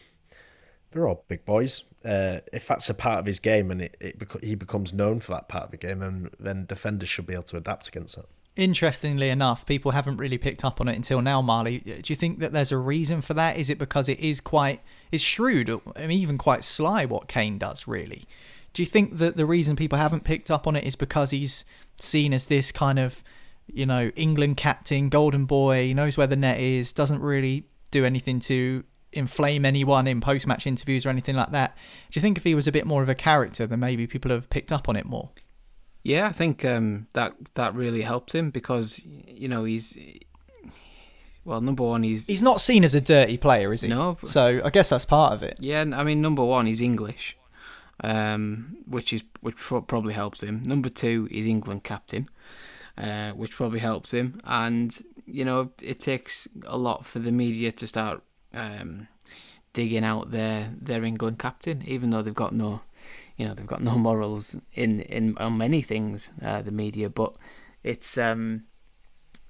[0.91, 1.83] they're all big boys.
[2.05, 5.33] Uh, if that's a part of his game and it, it he becomes known for
[5.33, 8.25] that part of the game, then then defenders should be able to adapt against that.
[8.55, 11.79] Interestingly enough, people haven't really picked up on it until now, Marley.
[11.79, 13.57] Do you think that there's a reason for that?
[13.57, 14.81] Is it because it is quite
[15.11, 18.25] it's shrewd, even quite sly what Kane does, really?
[18.73, 21.65] Do you think that the reason people haven't picked up on it is because he's
[21.97, 23.23] seen as this kind of,
[23.67, 28.05] you know, England captain, golden boy, he knows where the net is, doesn't really do
[28.05, 31.75] anything to inflame anyone in post match interviews or anything like that?
[32.11, 34.31] Do you think if he was a bit more of a character, then maybe people
[34.31, 35.29] have picked up on it more?
[36.03, 39.97] Yeah, I think um, that that really helped him because you know he's
[41.45, 43.89] well, number one, he's He's not seen as a dirty player, is he?
[43.89, 45.57] No, So I guess that's part of it.
[45.59, 47.37] Yeah, I mean, number one, he's English,
[48.01, 50.63] um, which is which probably helps him.
[50.63, 52.29] Number two, he's England captain,
[52.97, 54.39] uh, which probably helps him.
[54.45, 58.23] And you know, it takes a lot for the media to start
[58.53, 59.07] um,
[59.73, 62.81] digging out their their England captain, even though they've got no,
[63.37, 66.31] you know, they've got no morals in in on many things.
[66.41, 67.35] Uh, the media, but
[67.83, 68.63] it's um,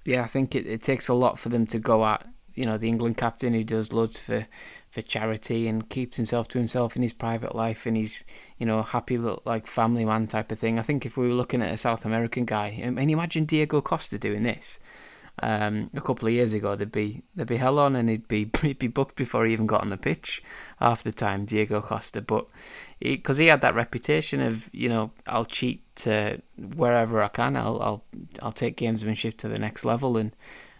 [0.04, 2.78] yeah, I think it, it takes a lot for them to go at you know
[2.78, 4.46] the England captain who does loads for
[4.90, 8.24] for charity and keeps himself to himself in his private life and he's
[8.58, 10.78] you know happy little like family man type of thing.
[10.78, 13.80] I think if we were looking at a South American guy, I mean, imagine Diego
[13.80, 14.78] Costa doing this.
[15.42, 18.50] Um, a couple of years ago, there'd be there'd be hell on, and he'd be
[18.62, 20.42] he'd be booked before he even got on the pitch.
[20.78, 22.46] Half the time, Diego Costa, but
[23.00, 26.40] because he, had that reputation of you know I'll cheat to
[26.76, 28.04] wherever I can, I'll I'll
[28.42, 30.34] I'll take gamesmanship to the next level and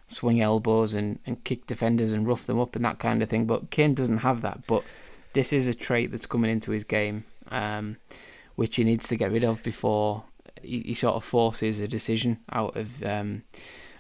[0.07, 3.47] swing elbows and, and kick defenders and rough them up and that kind of thing.
[3.47, 4.67] But Kane doesn't have that.
[4.67, 4.85] But
[5.33, 7.97] this is a trait that's coming into his game, um,
[8.55, 10.25] which he needs to get rid of before
[10.63, 13.43] he, he sort of forces a decision out of um,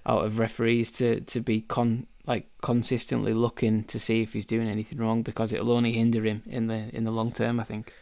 [0.06, 4.68] out of referees to to be con like consistently looking to see if he's doing
[4.68, 7.60] anything wrong because it'll only hinder him in the in the long term.
[7.60, 7.92] I think.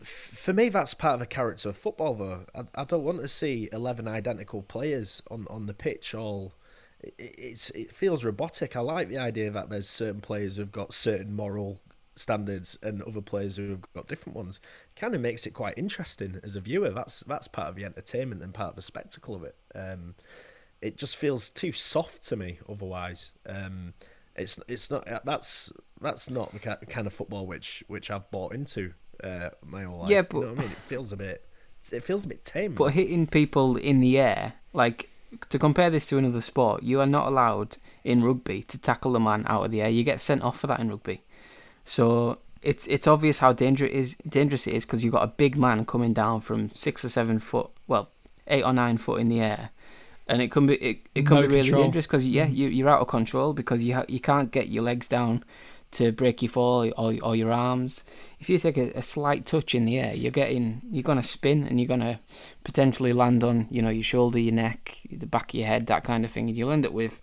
[0.00, 2.46] For me, that's part of the character of football, though.
[2.54, 6.14] I, I don't want to see eleven identical players on, on the pitch.
[6.14, 6.54] All
[7.00, 8.76] it, it's it feels robotic.
[8.76, 11.80] I like the idea that there's certain players who've got certain moral
[12.14, 14.60] standards and other players who have got different ones.
[14.96, 16.90] Kind of makes it quite interesting as a viewer.
[16.90, 19.56] That's that's part of the entertainment and part of the spectacle of it.
[19.74, 20.14] Um,
[20.80, 22.58] it just feels too soft to me.
[22.68, 23.94] Otherwise, um,
[24.36, 28.92] it's it's not that's that's not the kind of football which which I've bought into
[29.24, 30.10] uh, my whole life.
[30.10, 31.44] Yeah, You but- know what I mean, it feels a bit
[31.90, 32.74] it feels a bit tame.
[32.74, 35.08] But hitting people in the air, like
[35.50, 39.20] to compare this to another sport, you are not allowed in rugby to tackle a
[39.20, 39.88] man out of the air.
[39.88, 41.22] You get sent off for that in rugby.
[41.84, 45.28] So it's it's obvious how dangerous it is dangerous it is because you've got a
[45.36, 48.10] big man coming down from six or seven foot, well,
[48.46, 49.70] eight or nine foot in the air,
[50.28, 51.82] and it can be it, it can No be really control.
[51.84, 52.54] dangerous because yeah, mm.
[52.56, 55.44] you you're out of control because you ha- you can't get your legs down
[55.90, 58.04] to break your fall or, or your arms.
[58.40, 61.66] If you take a, a slight touch in the air, you're getting you're gonna spin
[61.66, 62.20] and you're gonna
[62.64, 66.04] potentially land on you know your shoulder, your neck, the back of your head, that
[66.04, 67.20] kind of thing, and you'll end up with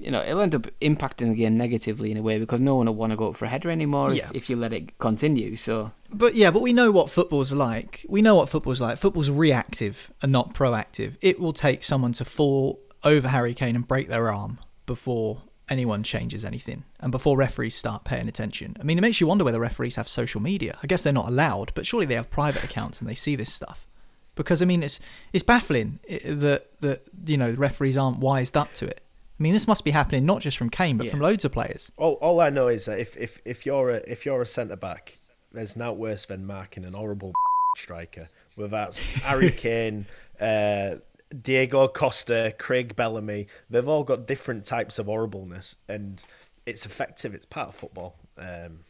[0.00, 2.86] you know, it'll end up impacting the game negatively in a way because no one
[2.86, 4.26] will want to go up for a header anymore Yeah.
[4.30, 5.56] if, if you let it continue.
[5.56, 8.04] So But yeah, but we know what football's like.
[8.08, 8.98] We know what football's like.
[8.98, 11.16] Football's reactive and not proactive.
[11.20, 16.02] It will take someone to fall over Harry Kane and break their arm before anyone
[16.02, 18.76] changes anything and before referees start paying attention.
[18.80, 20.76] I mean, it makes you wonder whether referees have social media.
[20.82, 23.52] I guess they're not allowed, but surely they have private accounts and they see this
[23.52, 23.86] stuff.
[24.34, 24.98] Because I mean, it's
[25.32, 29.00] it's baffling eh, that that you know the referees aren't wised up to it.
[29.40, 31.12] I mean, this must be happening not just from Kane, but Yeah.
[31.12, 31.90] from loads of players.
[31.96, 34.76] All, all I know is that if, if, if you're a if you're a centre
[34.76, 35.16] back,
[35.50, 37.32] there's not worse than marking an horrible
[37.76, 38.26] striker.
[38.54, 40.04] Whether that's Harry Kane,
[40.38, 40.96] uh,
[41.40, 46.22] Diego Costa, Craig Bellamy, they've all got different types of horribleness, and
[46.66, 47.34] it's effective.
[47.34, 48.16] It's part of football.
[48.36, 48.80] Um,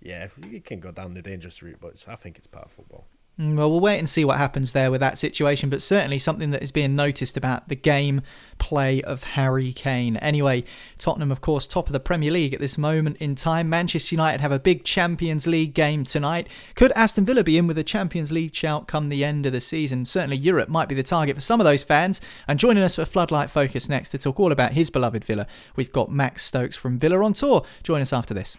[0.00, 2.72] yeah, you can go down the dangerous route, but it's, I think it's part of
[2.72, 3.06] football.
[3.38, 6.50] Mm, Well, we'll wait and see what happens there with that situation, but certainly something
[6.50, 8.22] that is being noticed about the game
[8.58, 10.16] play of Harry Kane.
[10.16, 10.64] Anyway,
[10.98, 13.68] Tottenham, of course, top of the Premier League at this moment in time.
[13.68, 16.48] Manchester United have a big Champions League game tonight.
[16.74, 19.60] Could Aston Villa be in with a Champions League shout come the end of the
[19.60, 20.06] season?
[20.06, 22.22] Certainly, Europe might be the target for some of those fans.
[22.48, 25.92] And joining us for Floodlight Focus next to talk all about his beloved Villa, we've
[25.92, 27.66] got Max Stokes from Villa on tour.
[27.82, 28.56] Join us after this.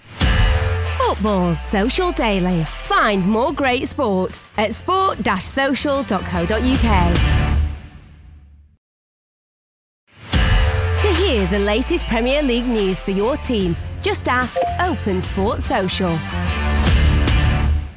[1.08, 2.66] Football's Social Daily.
[2.66, 7.18] Find more great sport at sport-social.co.uk.
[11.00, 16.20] To hear the latest Premier League news for your team, just ask Open Sport Social.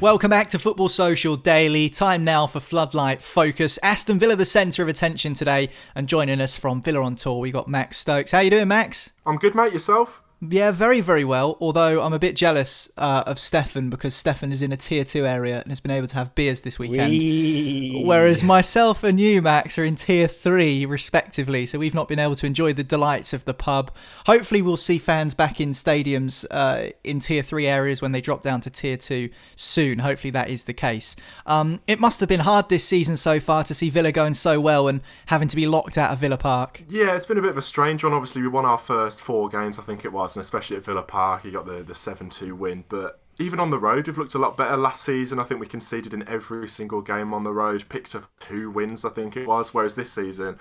[0.00, 1.90] Welcome back to Football Social Daily.
[1.90, 3.76] Time now for Floodlight Focus.
[3.82, 7.50] Aston Villa, the centre of attention today, and joining us from Villa on tour, we
[7.50, 8.30] got Max Stokes.
[8.30, 9.10] How you doing, Max?
[9.26, 9.72] I'm good, mate.
[9.72, 10.22] Yourself?
[10.40, 11.58] Yeah, very, very well.
[11.60, 15.26] Although I'm a bit jealous uh, of Stefan because Stefan is in a tier two
[15.26, 17.10] area and has been able to have beers this weekend.
[17.10, 18.02] Whee!
[18.04, 21.66] Whereas myself and you, Max, are in tier three, respectively.
[21.66, 23.90] So we've not been able to enjoy the delights of the pub.
[24.26, 28.42] Hopefully, we'll see fans back in stadiums uh, in tier three areas when they drop
[28.42, 29.98] down to tier two soon.
[29.98, 31.16] Hopefully, that is the case.
[31.44, 34.60] Um, it must have been hard this season so far to see Villa going so
[34.60, 36.82] well and having to be locked out of Villa Park.
[36.88, 38.14] Yeah, it's been a bit of a strange one.
[38.14, 41.02] Obviously, we won our first four games, I think it was, and especially at Villa
[41.02, 42.84] Park, you got the the seven two win.
[42.88, 45.38] But even on the road, we've looked a lot better last season.
[45.38, 49.04] I think we conceded in every single game on the road, picked up two wins,
[49.04, 49.72] I think it was.
[49.72, 50.58] Whereas this season,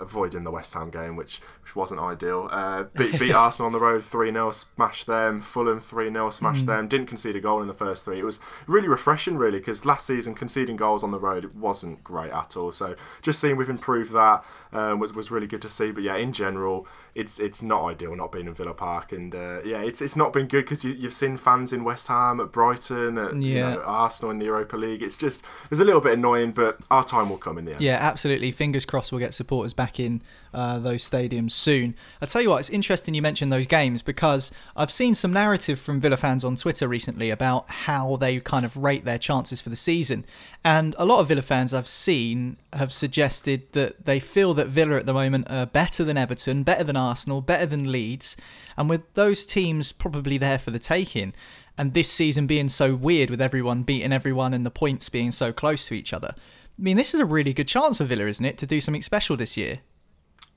[0.00, 3.80] avoiding the West Ham game, which which wasn't ideal, uh, beat, beat Arsenal on the
[3.80, 5.40] road three 0 smashed them.
[5.40, 6.88] Fulham three 0 smashed them.
[6.88, 8.18] Didn't concede a goal in the first three.
[8.18, 12.02] It was really refreshing, really, because last season conceding goals on the road it wasn't
[12.02, 12.72] great at all.
[12.72, 15.92] So just seeing we've improved that um, was was really good to see.
[15.92, 19.60] But yeah, in general, it's it's not ideal not being in Villa Park, and uh,
[19.64, 22.52] yeah, it's it's not been good because you, you've seen fans in West Ham, at
[22.52, 25.02] Brighton, at you know, Arsenal in the Europa League.
[25.02, 27.80] It's just it's a little bit annoying, but our time will come in the end.
[27.80, 28.50] Yeah, absolutely.
[28.50, 31.94] Fingers crossed we'll get supporters back in uh, those stadiums soon.
[32.20, 35.78] I tell you what, it's interesting you mentioned those games because I've seen some narrative
[35.78, 39.68] from Villa fans on Twitter recently about how they kind of rate their chances for
[39.68, 40.24] the season.
[40.64, 44.96] And a lot of Villa fans I've seen have suggested that they feel that Villa
[44.96, 48.36] at the moment are better than Everton, better than Arsenal, better than Leeds.
[48.76, 51.32] And with those teams probably there for the taking,
[51.78, 55.52] and this season being so weird with everyone beating everyone and the points being so
[55.52, 56.34] close to each other.
[56.36, 59.02] I mean, this is a really good chance for Villa, isn't it, to do something
[59.02, 59.80] special this year?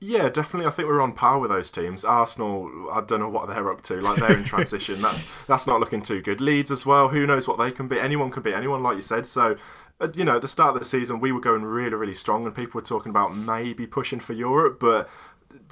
[0.04, 0.66] Yeah, definitely.
[0.66, 2.04] I think we're on par with those teams.
[2.04, 4.00] Arsenal, I don't know what they're up to.
[4.00, 5.00] Like they're in transition.
[5.02, 6.40] that's that's not looking too good.
[6.40, 7.06] Leeds as well.
[7.06, 8.00] Who knows what they can be?
[8.00, 9.28] Anyone can be anyone, like you said.
[9.28, 9.56] So,
[10.00, 12.46] uh, you know, at the start of the season, we were going really, really strong,
[12.46, 15.08] and people were talking about maybe pushing for Europe, but.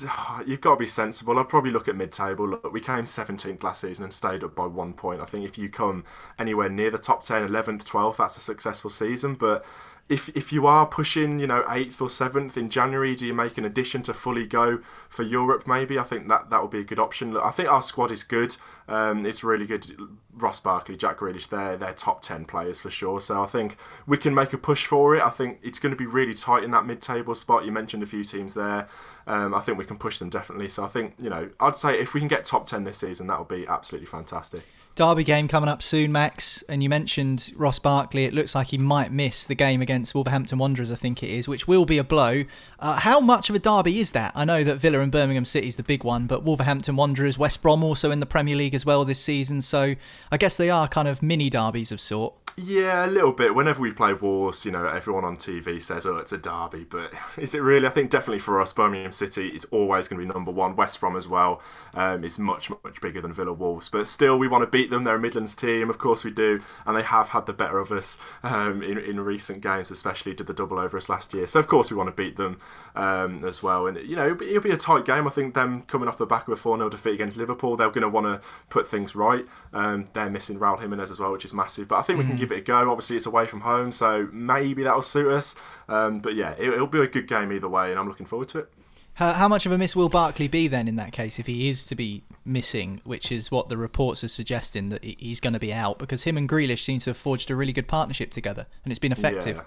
[0.46, 1.38] You've got to be sensible.
[1.38, 2.48] I'd probably look at mid-table.
[2.48, 5.20] Look, we came 17th last season and stayed up by one point.
[5.20, 6.04] I think if you come
[6.38, 9.34] anywhere near the top 10, 11th, 12th, that's a successful season.
[9.34, 9.64] But
[10.10, 13.56] if if you are pushing, you know, eighth or seventh in January, do you make
[13.56, 15.68] an addition to fully go for Europe?
[15.68, 17.32] Maybe I think that that would be a good option.
[17.32, 18.56] Look, I think our squad is good.
[18.88, 19.86] Um, it's really good.
[20.34, 23.20] Ross Barkley, Jack Grealish, they're they're top ten players for sure.
[23.20, 25.22] So I think we can make a push for it.
[25.22, 27.64] I think it's going to be really tight in that mid-table spot.
[27.64, 28.88] You mentioned a few teams there.
[29.28, 30.68] Um, I think we can push them definitely.
[30.68, 33.28] So I think you know, I'd say if we can get top ten this season,
[33.28, 34.64] that would be absolutely fantastic.
[35.00, 38.26] Derby game coming up soon, Max, and you mentioned Ross Barkley.
[38.26, 41.48] It looks like he might miss the game against Wolverhampton Wanderers, I think it is,
[41.48, 42.44] which will be a blow.
[42.78, 44.30] Uh, how much of a derby is that?
[44.34, 47.62] I know that Villa and Birmingham City is the big one, but Wolverhampton Wanderers, West
[47.62, 49.94] Brom also in the Premier League as well this season, so
[50.30, 52.34] I guess they are kind of mini derbies of sort.
[52.62, 53.54] Yeah, a little bit.
[53.54, 57.12] Whenever we play Wolves, you know, everyone on TV says, "Oh, it's a derby," but
[57.38, 57.86] is it really?
[57.86, 60.76] I think definitely for us, Birmingham City is always going to be number one.
[60.76, 61.62] West Brom as well
[61.94, 65.04] um, is much much bigger than Villa Wolves, but still, we want to beat them.
[65.04, 67.92] They're a Midlands team, of course we do, and they have had the better of
[67.92, 71.46] us um, in in recent games, especially did the double over us last year.
[71.46, 72.58] So of course we want to beat them
[72.94, 73.86] um, as well.
[73.86, 75.26] And you know, it'll be, it'll be, a tight game.
[75.26, 77.88] I think them coming off the back of a four 0 defeat against Liverpool, they're
[77.88, 79.46] going to want to put things right.
[79.72, 81.88] Um, they're missing Raul Jimenez as well, which is massive.
[81.88, 82.18] But I think mm-hmm.
[82.18, 82.40] we can mm-hmm.
[82.40, 82.90] give it a go.
[82.90, 85.54] Obviously, it's away from home, so maybe that'll suit us.
[85.88, 88.48] Um, but yeah, it, will be a good game either way, and I'm looking forward
[88.50, 88.72] to it.
[89.14, 91.68] How, how much of a miss will Barkley be then in that case if he
[91.68, 95.58] is to be missing, which is what the reports are suggesting that he's going to
[95.58, 98.66] be out because him and Grealish seem to have forged a really good partnership together
[98.82, 99.56] and it's been effective.
[99.56, 99.62] Yeah.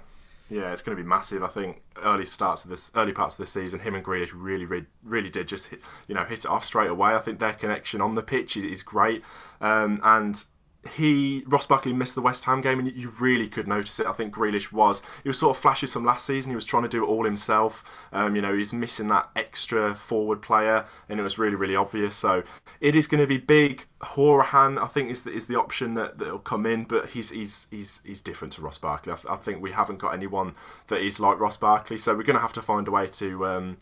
[0.49, 1.43] Yeah, it's going to be massive.
[1.43, 4.65] I think early starts of this, early parts of this season, him and Grealish really,
[4.65, 7.15] really, really did just hit, you know, hit it off straight away.
[7.15, 9.23] I think their connection on the pitch is, is great,
[9.61, 10.43] um, and
[10.91, 14.05] he Ross Barkley missed the West Ham game, and you really could notice it.
[14.07, 16.51] I think Grealish was he was sort of flashes from last season.
[16.51, 17.83] He was trying to do it all himself.
[18.11, 22.15] Um, you know, he's missing that extra forward player, and it was really really obvious.
[22.15, 22.43] So
[22.81, 23.85] it is going to be big.
[24.01, 27.67] Hourihane, I think, is the, is the option that will come in, but he's he's
[27.71, 29.13] he's he's different to Ross Barkley.
[29.13, 30.55] I, I, think we haven't got anyone
[30.87, 33.45] that is like Ross Barkley, so we're going to have to find a way to.
[33.45, 33.77] Um,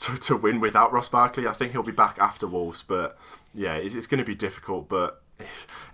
[0.00, 3.18] to, to win without Ross Barkley, I think he'll be back after Wolves, but
[3.52, 4.88] yeah, it's, it's going to be difficult.
[4.88, 5.21] But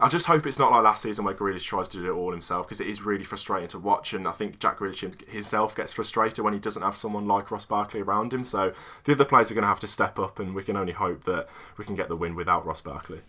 [0.01, 2.31] I just hope it's not like last season where Grealish tries to do it all
[2.31, 4.13] himself because it is really frustrating to watch.
[4.13, 7.67] And I think Jack Grealish himself gets frustrated when he doesn't have someone like Ross
[7.67, 8.45] Barkley around him.
[8.45, 8.73] So
[9.05, 11.25] the other players are going to have to step up, and we can only hope
[11.25, 13.21] that we can get the win without Ross Barkley.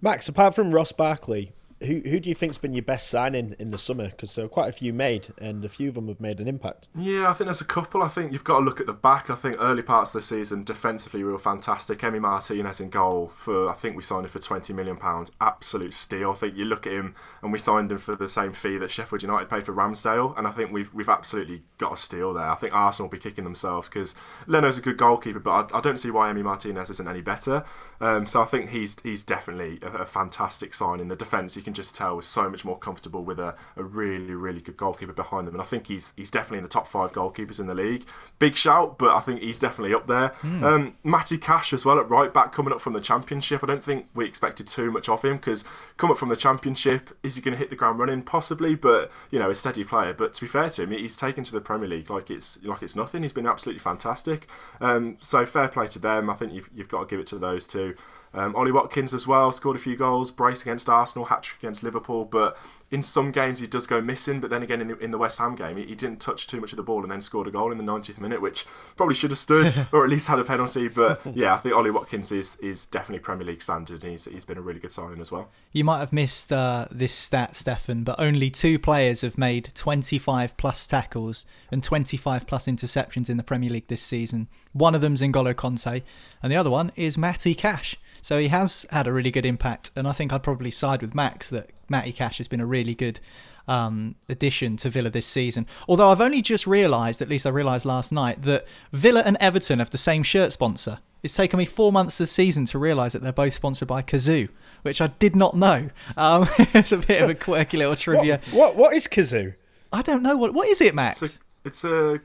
[0.00, 3.70] Max, apart from Ross Barkley, who who do you think's been your best signing in
[3.70, 4.08] the summer?
[4.08, 6.48] Because there are quite a few made, and a few of them have made an
[6.48, 6.88] impact.
[6.94, 8.02] Yeah, I think there's a couple.
[8.02, 9.28] I think you've got to look at the back.
[9.28, 11.98] I think early parts of the season, defensively, we were fantastic.
[12.00, 15.32] Emi Martinez in goal for I think we signed him for twenty million pounds.
[15.40, 16.30] Absolute steal.
[16.30, 18.90] I think you look at him, and we signed him for the same fee that
[18.90, 22.48] Sheffield United paid for Ramsdale, and I think we've we've absolutely got a steal there.
[22.48, 24.14] I think Arsenal will be kicking themselves because
[24.46, 27.64] Leno's a good goalkeeper, but I, I, don't see why Emi Martinez isn't any better.
[28.00, 31.56] Um, so I think he's he's definitely a, a fantastic sign in the defence.
[31.66, 35.12] Can just tell was so much more comfortable with a, a really, really good goalkeeper
[35.12, 35.56] behind them.
[35.56, 38.06] And I think he's he's definitely in the top five goalkeepers in the league.
[38.38, 40.28] Big shout, but I think he's definitely up there.
[40.42, 40.62] Mm.
[40.62, 43.64] Um, Matty Cash as well at right back coming up from the Championship.
[43.64, 45.64] I don't think we expected too much of him because
[45.96, 48.22] come up from the Championship, is he going to hit the ground running?
[48.22, 50.12] Possibly, but you know, a steady player.
[50.12, 52.84] But to be fair to him, he's taken to the Premier League like it's like
[52.84, 53.24] it's nothing.
[53.24, 54.46] He's been absolutely fantastic.
[54.80, 56.30] Um, so fair play to them.
[56.30, 57.96] I think you've, you've got to give it to those two.
[58.36, 61.82] Um, Ollie Watkins as well scored a few goals, brace against Arsenal, hat trick against
[61.82, 62.58] Liverpool, but
[62.90, 64.40] in some games he does go missing.
[64.40, 66.60] But then again, in the, in the West Ham game, he, he, didn't touch too
[66.60, 68.66] much of the ball and then scored a goal in the 90th minute, which
[68.96, 70.88] probably should have stood or at least had a penalty.
[70.88, 74.02] But yeah, I think Ollie Watkins is is definitely Premier League standard.
[74.02, 75.48] And he's he's been a really good signing as well.
[75.72, 80.56] You might have missed uh, this stat, Stefan, but only two players have made 25
[80.56, 84.48] plus tackles and 25 plus interceptions in the Premier League this season.
[84.72, 86.02] One of them's N'Golo Kante,
[86.42, 87.96] and the other one is Matty Cash.
[88.26, 91.14] So he has had a really good impact, and I think I'd probably side with
[91.14, 93.20] Max that Matty Cash has been a really good
[93.68, 95.64] um, addition to Villa this season.
[95.86, 99.78] Although I've only just realised, at least I realised last night, that Villa and Everton
[99.78, 100.98] have the same shirt sponsor.
[101.22, 104.48] It's taken me four months this season to realise that they're both sponsored by Cazoo,
[104.82, 105.90] which I did not know.
[106.16, 108.40] Um, it's a bit of a quirky little trivia.
[108.50, 109.54] What, what, what is Cazoo?
[109.92, 111.22] I don't know what what is it, Max.
[111.22, 111.38] It's a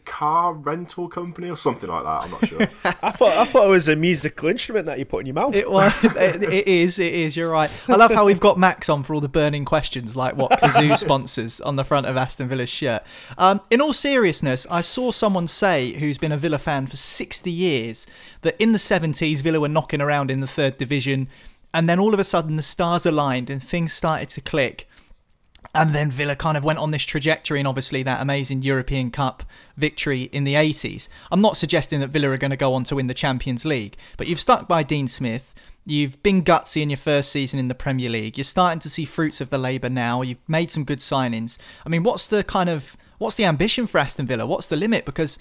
[0.06, 2.24] car rental company or something like that.
[2.24, 2.62] I'm not sure.
[2.86, 5.56] I thought I thought it was a musical instrument that you put in your mouth.
[5.56, 5.94] It was.
[6.04, 7.00] it, it is.
[7.00, 7.36] It is.
[7.36, 7.72] You're right.
[7.88, 10.98] I love how we've got Max on for all the burning questions, like what Cazoo
[10.98, 13.04] sponsors on the front of Aston Villa's shirt.
[13.38, 17.52] Um, in all seriousness, I saw someone say, who's been a Villa fan for 60
[17.52, 18.08] years,
[18.42, 21.28] that in the 70s Villa were knocking around in the third division,
[21.74, 24.88] and then all of a sudden the stars aligned and things started to click
[25.74, 29.44] and then Villa kind of went on this trajectory, and obviously that amazing European Cup
[29.78, 31.08] victory in the 80s.
[31.32, 33.96] I'm not suggesting that Villa are going to go on to win the Champions League,
[34.18, 35.54] but you've stuck by Dean Smith.
[35.86, 38.38] You've been gutsy in your first season in the Premier League.
[38.38, 40.22] You're starting to see fruits of the labour now.
[40.22, 41.58] You've made some good signings.
[41.86, 44.46] I mean, what's the kind of what's the ambition for Aston Villa?
[44.46, 45.06] What's the limit?
[45.06, 45.40] Because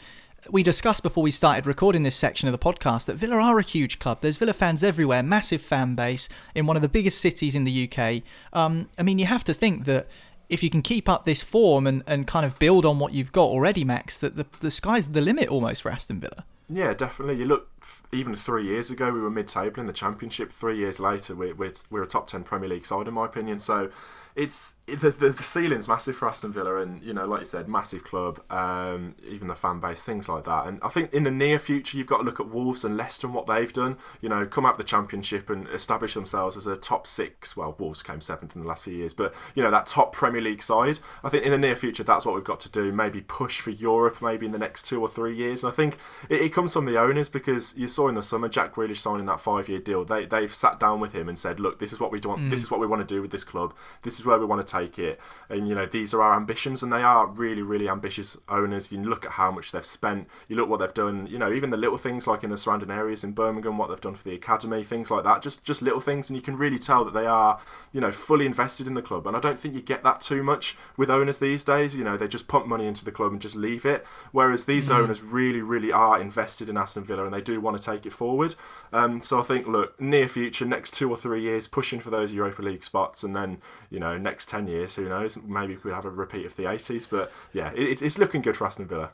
[0.49, 3.63] we discussed before we started recording this section of the podcast that Villa are a
[3.63, 4.21] huge club.
[4.21, 7.91] There's Villa fans everywhere, massive fan base in one of the biggest cities in the
[7.91, 8.23] UK.
[8.53, 10.09] Um, I mean, you have to think that
[10.49, 13.33] if you can keep up this form and, and kind of build on what you've
[13.33, 16.45] got already, Max, that the, the sky's the limit almost for Aston Villa.
[16.69, 17.37] Yeah, definitely.
[17.37, 17.69] You look
[18.13, 20.53] even three years ago, we were mid-table in the championship.
[20.53, 23.59] Three years later, we're we're, we're a top ten Premier League side, in my opinion.
[23.59, 23.91] So
[24.37, 27.69] it's the, the, the ceiling's massive for Aston Villa, and you know, like you said,
[27.69, 28.41] massive club.
[28.51, 30.67] Um, even the fan base, things like that.
[30.67, 33.27] And I think in the near future, you've got to look at Wolves and Leicester
[33.27, 33.97] and what they've done.
[34.21, 37.57] You know, come out of the Championship and establish themselves as a top six.
[37.57, 40.41] Well, Wolves came seventh in the last few years, but you know that top Premier
[40.41, 40.99] League side.
[41.23, 42.93] I think in the near future, that's what we've got to do.
[42.93, 45.65] Maybe push for Europe, maybe in the next two or three years.
[45.65, 48.49] And I think it, it comes from the owners because you saw in the summer
[48.49, 50.05] Jack Grealish signing that five-year deal.
[50.05, 52.41] They they've sat down with him and said, look, this is what we want.
[52.41, 52.51] Mm.
[52.51, 53.75] This is what we want to do with this club.
[54.03, 55.21] This is where we want to take it.
[55.49, 58.93] And you know, these are our ambitions, and they are really, really ambitious owners.
[58.93, 60.29] You look at how much they've spent.
[60.49, 61.27] You look what they've done.
[61.27, 64.01] You know, even the little things like in the surrounding areas in Birmingham, what they've
[64.01, 65.43] done for the academy, things like that.
[65.43, 67.61] Just just little things, and you can really tell that they are,
[67.93, 69.27] you know, fully invested in the club.
[69.27, 71.97] And I don't think you get that too much with owners these days.
[71.97, 74.07] You know, they just pump money into the club and just leave it.
[74.33, 74.97] Whereas these mm.
[74.97, 78.13] owners really, really are invested in Aston Villa, and they do want to take it
[78.13, 78.55] forward.
[78.93, 82.33] Um, so I think, look, near future, next two or three years, pushing for those
[82.33, 83.59] Europa League spots, and then
[83.91, 85.37] you know, next ten years, who knows?
[85.37, 87.09] Maybe we could have a repeat of the 80s.
[87.11, 89.11] But yeah, it, it's looking good for Aston Villa.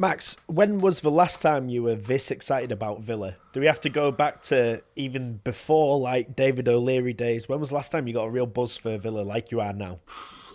[0.00, 3.36] Max, when was the last time you were this excited about Villa?
[3.52, 7.50] Do we have to go back to even before like David O'Leary days?
[7.50, 9.74] When was the last time you got a real buzz for Villa like you are
[9.74, 9.98] now?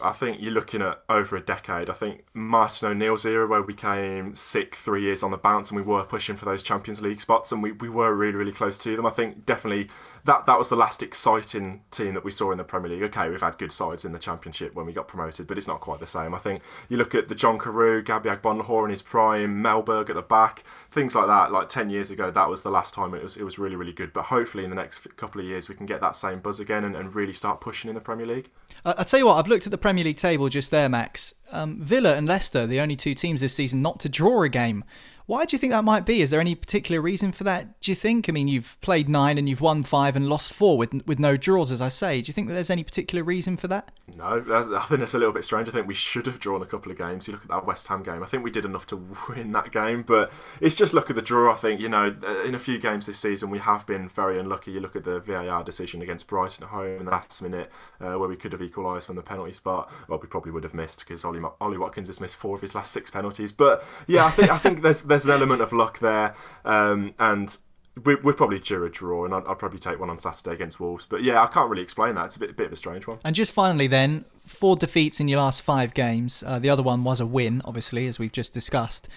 [0.03, 1.89] I think you're looking at over a decade.
[1.89, 5.80] I think Martin O'Neill's era, where we came sick three years on the bounce and
[5.80, 8.78] we were pushing for those Champions League spots and we, we were really, really close
[8.80, 9.05] to them.
[9.05, 9.89] I think definitely
[10.26, 13.03] that, that was the last exciting team that we saw in the Premier League.
[13.03, 15.82] Okay, we've had good sides in the Championship when we got promoted, but it's not
[15.82, 16.34] quite the same.
[16.34, 20.15] I think you look at the John Carew, Gabby Agbonlahor in his prime, Mellberg at
[20.15, 21.51] the back, things like that.
[21.51, 23.93] Like 10 years ago, that was the last time it was, it was really, really
[23.93, 24.13] good.
[24.13, 26.84] But hopefully in the next couple of years, we can get that same buzz again
[26.84, 28.49] and, and really start pushing in the Premier League.
[28.84, 31.36] I, will tell you what, I've looked at the Premier League table just there, Max.
[31.51, 34.84] Um, Villa and Leicester, the only two teams this season not to draw a game.
[35.28, 36.21] Why do you think that might be?
[36.21, 37.80] Is there any particular reason for that?
[37.82, 38.30] Do you think?
[38.30, 41.36] I mean, you've played nine and you've won five and lost four with with no
[41.36, 42.21] draws, as I say.
[42.21, 43.89] Do you think that there's any particular reason for that?
[44.15, 45.67] No, I think it's a little bit strange.
[45.67, 47.28] I think we should have drawn a couple of games.
[47.28, 48.21] You look at that West Ham game.
[48.21, 48.97] I think we did enough to
[49.30, 51.51] win that game, but it's just look at the draw.
[51.51, 52.15] I think you know,
[52.45, 54.73] in a few games this season, we have been very unlucky.
[54.73, 58.13] You look at the VAR decision against Brighton at home in the last minute, uh,
[58.13, 59.91] where we could have equalised from the penalty spot.
[60.07, 62.76] Well, we probably would have missed because Ollie, Ollie Watkins has missed four of his
[62.76, 63.51] last six penalties.
[63.51, 66.36] But yeah, I think I think there's there's an element of luck there,
[66.66, 67.55] um, and
[68.03, 70.80] we're, we're, probably due a draw, and I'd, I'd, probably take one on Saturday against
[70.82, 71.05] Wolves.
[71.05, 72.26] But yeah, I can't really explain that.
[72.26, 73.20] It's a bit, a bit of a strange one.
[73.24, 76.43] And just finally, then, four defeats in your last five games.
[76.45, 79.07] Uh, the other one was a win, obviously, as we've just discussed.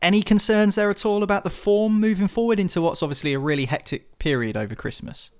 [0.00, 3.64] Any concerns there at all about the form moving forward into what's obviously a really
[3.64, 5.30] hectic period over Christmas?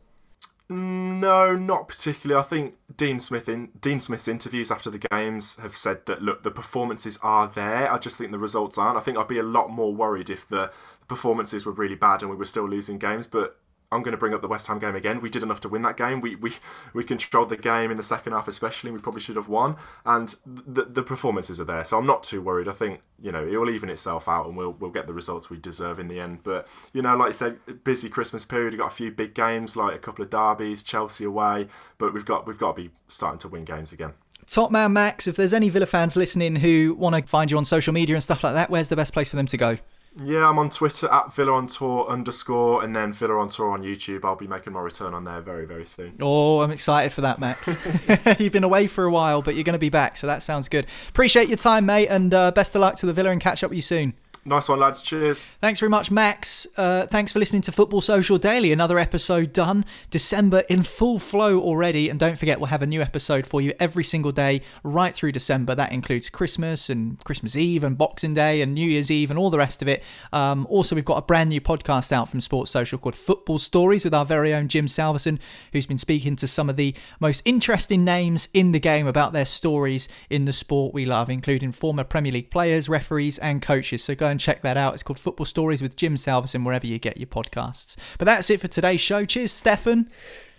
[0.72, 2.38] No, not particularly.
[2.38, 6.44] I think Dean Smith in Dean Smith's interviews after the games have said that look,
[6.44, 7.92] the performances are there.
[7.92, 8.96] I just think the results aren't.
[8.96, 10.70] I think I'd be a lot more worried if the
[11.08, 13.26] performances were really bad and we were still losing games.
[13.26, 13.58] But
[13.93, 15.20] I'm going to bring up the West Ham game again.
[15.20, 16.20] We did enough to win that game.
[16.20, 16.53] We we,
[16.95, 18.93] we controlled the game in the second half, especially.
[18.93, 19.76] We probably should have won,
[20.07, 21.84] and the the performances are there.
[21.84, 22.68] So I'm not too worried.
[22.68, 25.51] I think you know it will even itself out, and we'll we'll get the results
[25.51, 26.45] we deserve in the end.
[26.45, 28.74] But you know, like I said, busy Christmas period.
[28.74, 31.66] We've got a few big games, like a couple of derbies, Chelsea away.
[31.99, 34.12] But we've got we've got to be starting to win games again.
[34.47, 37.64] Top man Max, if there's any Villa fans listening who want to find you on
[37.64, 39.78] social media and stuff like that, where's the best place for them to go?
[40.16, 43.82] Yeah, I'm on Twitter at Villa on Tour underscore and then Villa on Tour on
[43.82, 44.24] YouTube.
[44.24, 46.16] I'll be making my return on there very, very soon.
[46.20, 47.76] Oh, I'm excited for that, Max.
[48.40, 50.68] You've been away for a while, but you're going to be back, so that sounds
[50.68, 50.86] good.
[51.08, 53.70] Appreciate your time, mate, and uh, best of luck to the Villa and catch up
[53.70, 54.14] with you soon.
[54.45, 55.03] Nice one, lads.
[55.03, 55.45] Cheers.
[55.61, 56.66] Thanks very much, Max.
[56.74, 58.72] Uh, thanks for listening to Football Social Daily.
[58.72, 59.84] Another episode done.
[60.11, 62.09] December in full flow already.
[62.09, 65.32] And don't forget, we'll have a new episode for you every single day right through
[65.32, 65.74] December.
[65.74, 69.51] That includes Christmas and Christmas Eve and Boxing Day and New Year's Eve and all
[69.51, 70.03] the rest of it.
[70.32, 74.05] Um, also, we've got a brand new podcast out from Sports Social called Football Stories
[74.05, 75.38] with our very own Jim Salverson,
[75.74, 79.45] who's been speaking to some of the most interesting names in the game about their
[79.45, 84.03] stories in the sport we love, including former Premier League players, referees, and coaches.
[84.03, 84.95] So go and check that out.
[84.95, 87.97] It's called Football Stories with Jim Salverson, wherever you get your podcasts.
[88.18, 89.24] But that's it for today's show.
[89.24, 90.09] Cheers, Stefan.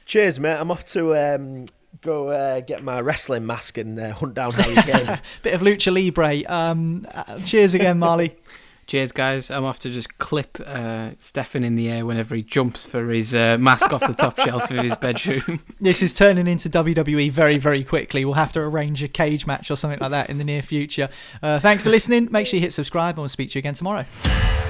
[0.06, 0.58] Cheers, mate.
[0.58, 1.66] I'm off to um,
[2.02, 5.20] go uh, get my wrestling mask and uh, hunt down Harry Kane.
[5.44, 6.44] Bit of lucha libre.
[6.52, 8.36] Um, uh, cheers again, Marley.
[8.92, 9.50] Cheers, guys.
[9.50, 13.34] I'm off to just clip uh, Stefan in the air whenever he jumps for his
[13.34, 15.62] uh, mask off the top shelf of his bedroom.
[15.80, 18.26] This is turning into WWE very, very quickly.
[18.26, 21.08] We'll have to arrange a cage match or something like that in the near future.
[21.42, 22.28] Uh, thanks for listening.
[22.32, 24.04] Make sure you hit subscribe, and we'll speak to you again tomorrow.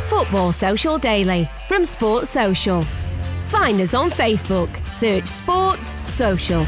[0.05, 2.83] Football Social Daily from Sports Social.
[3.45, 4.69] Find us on Facebook.
[4.93, 6.67] Search Sport Social.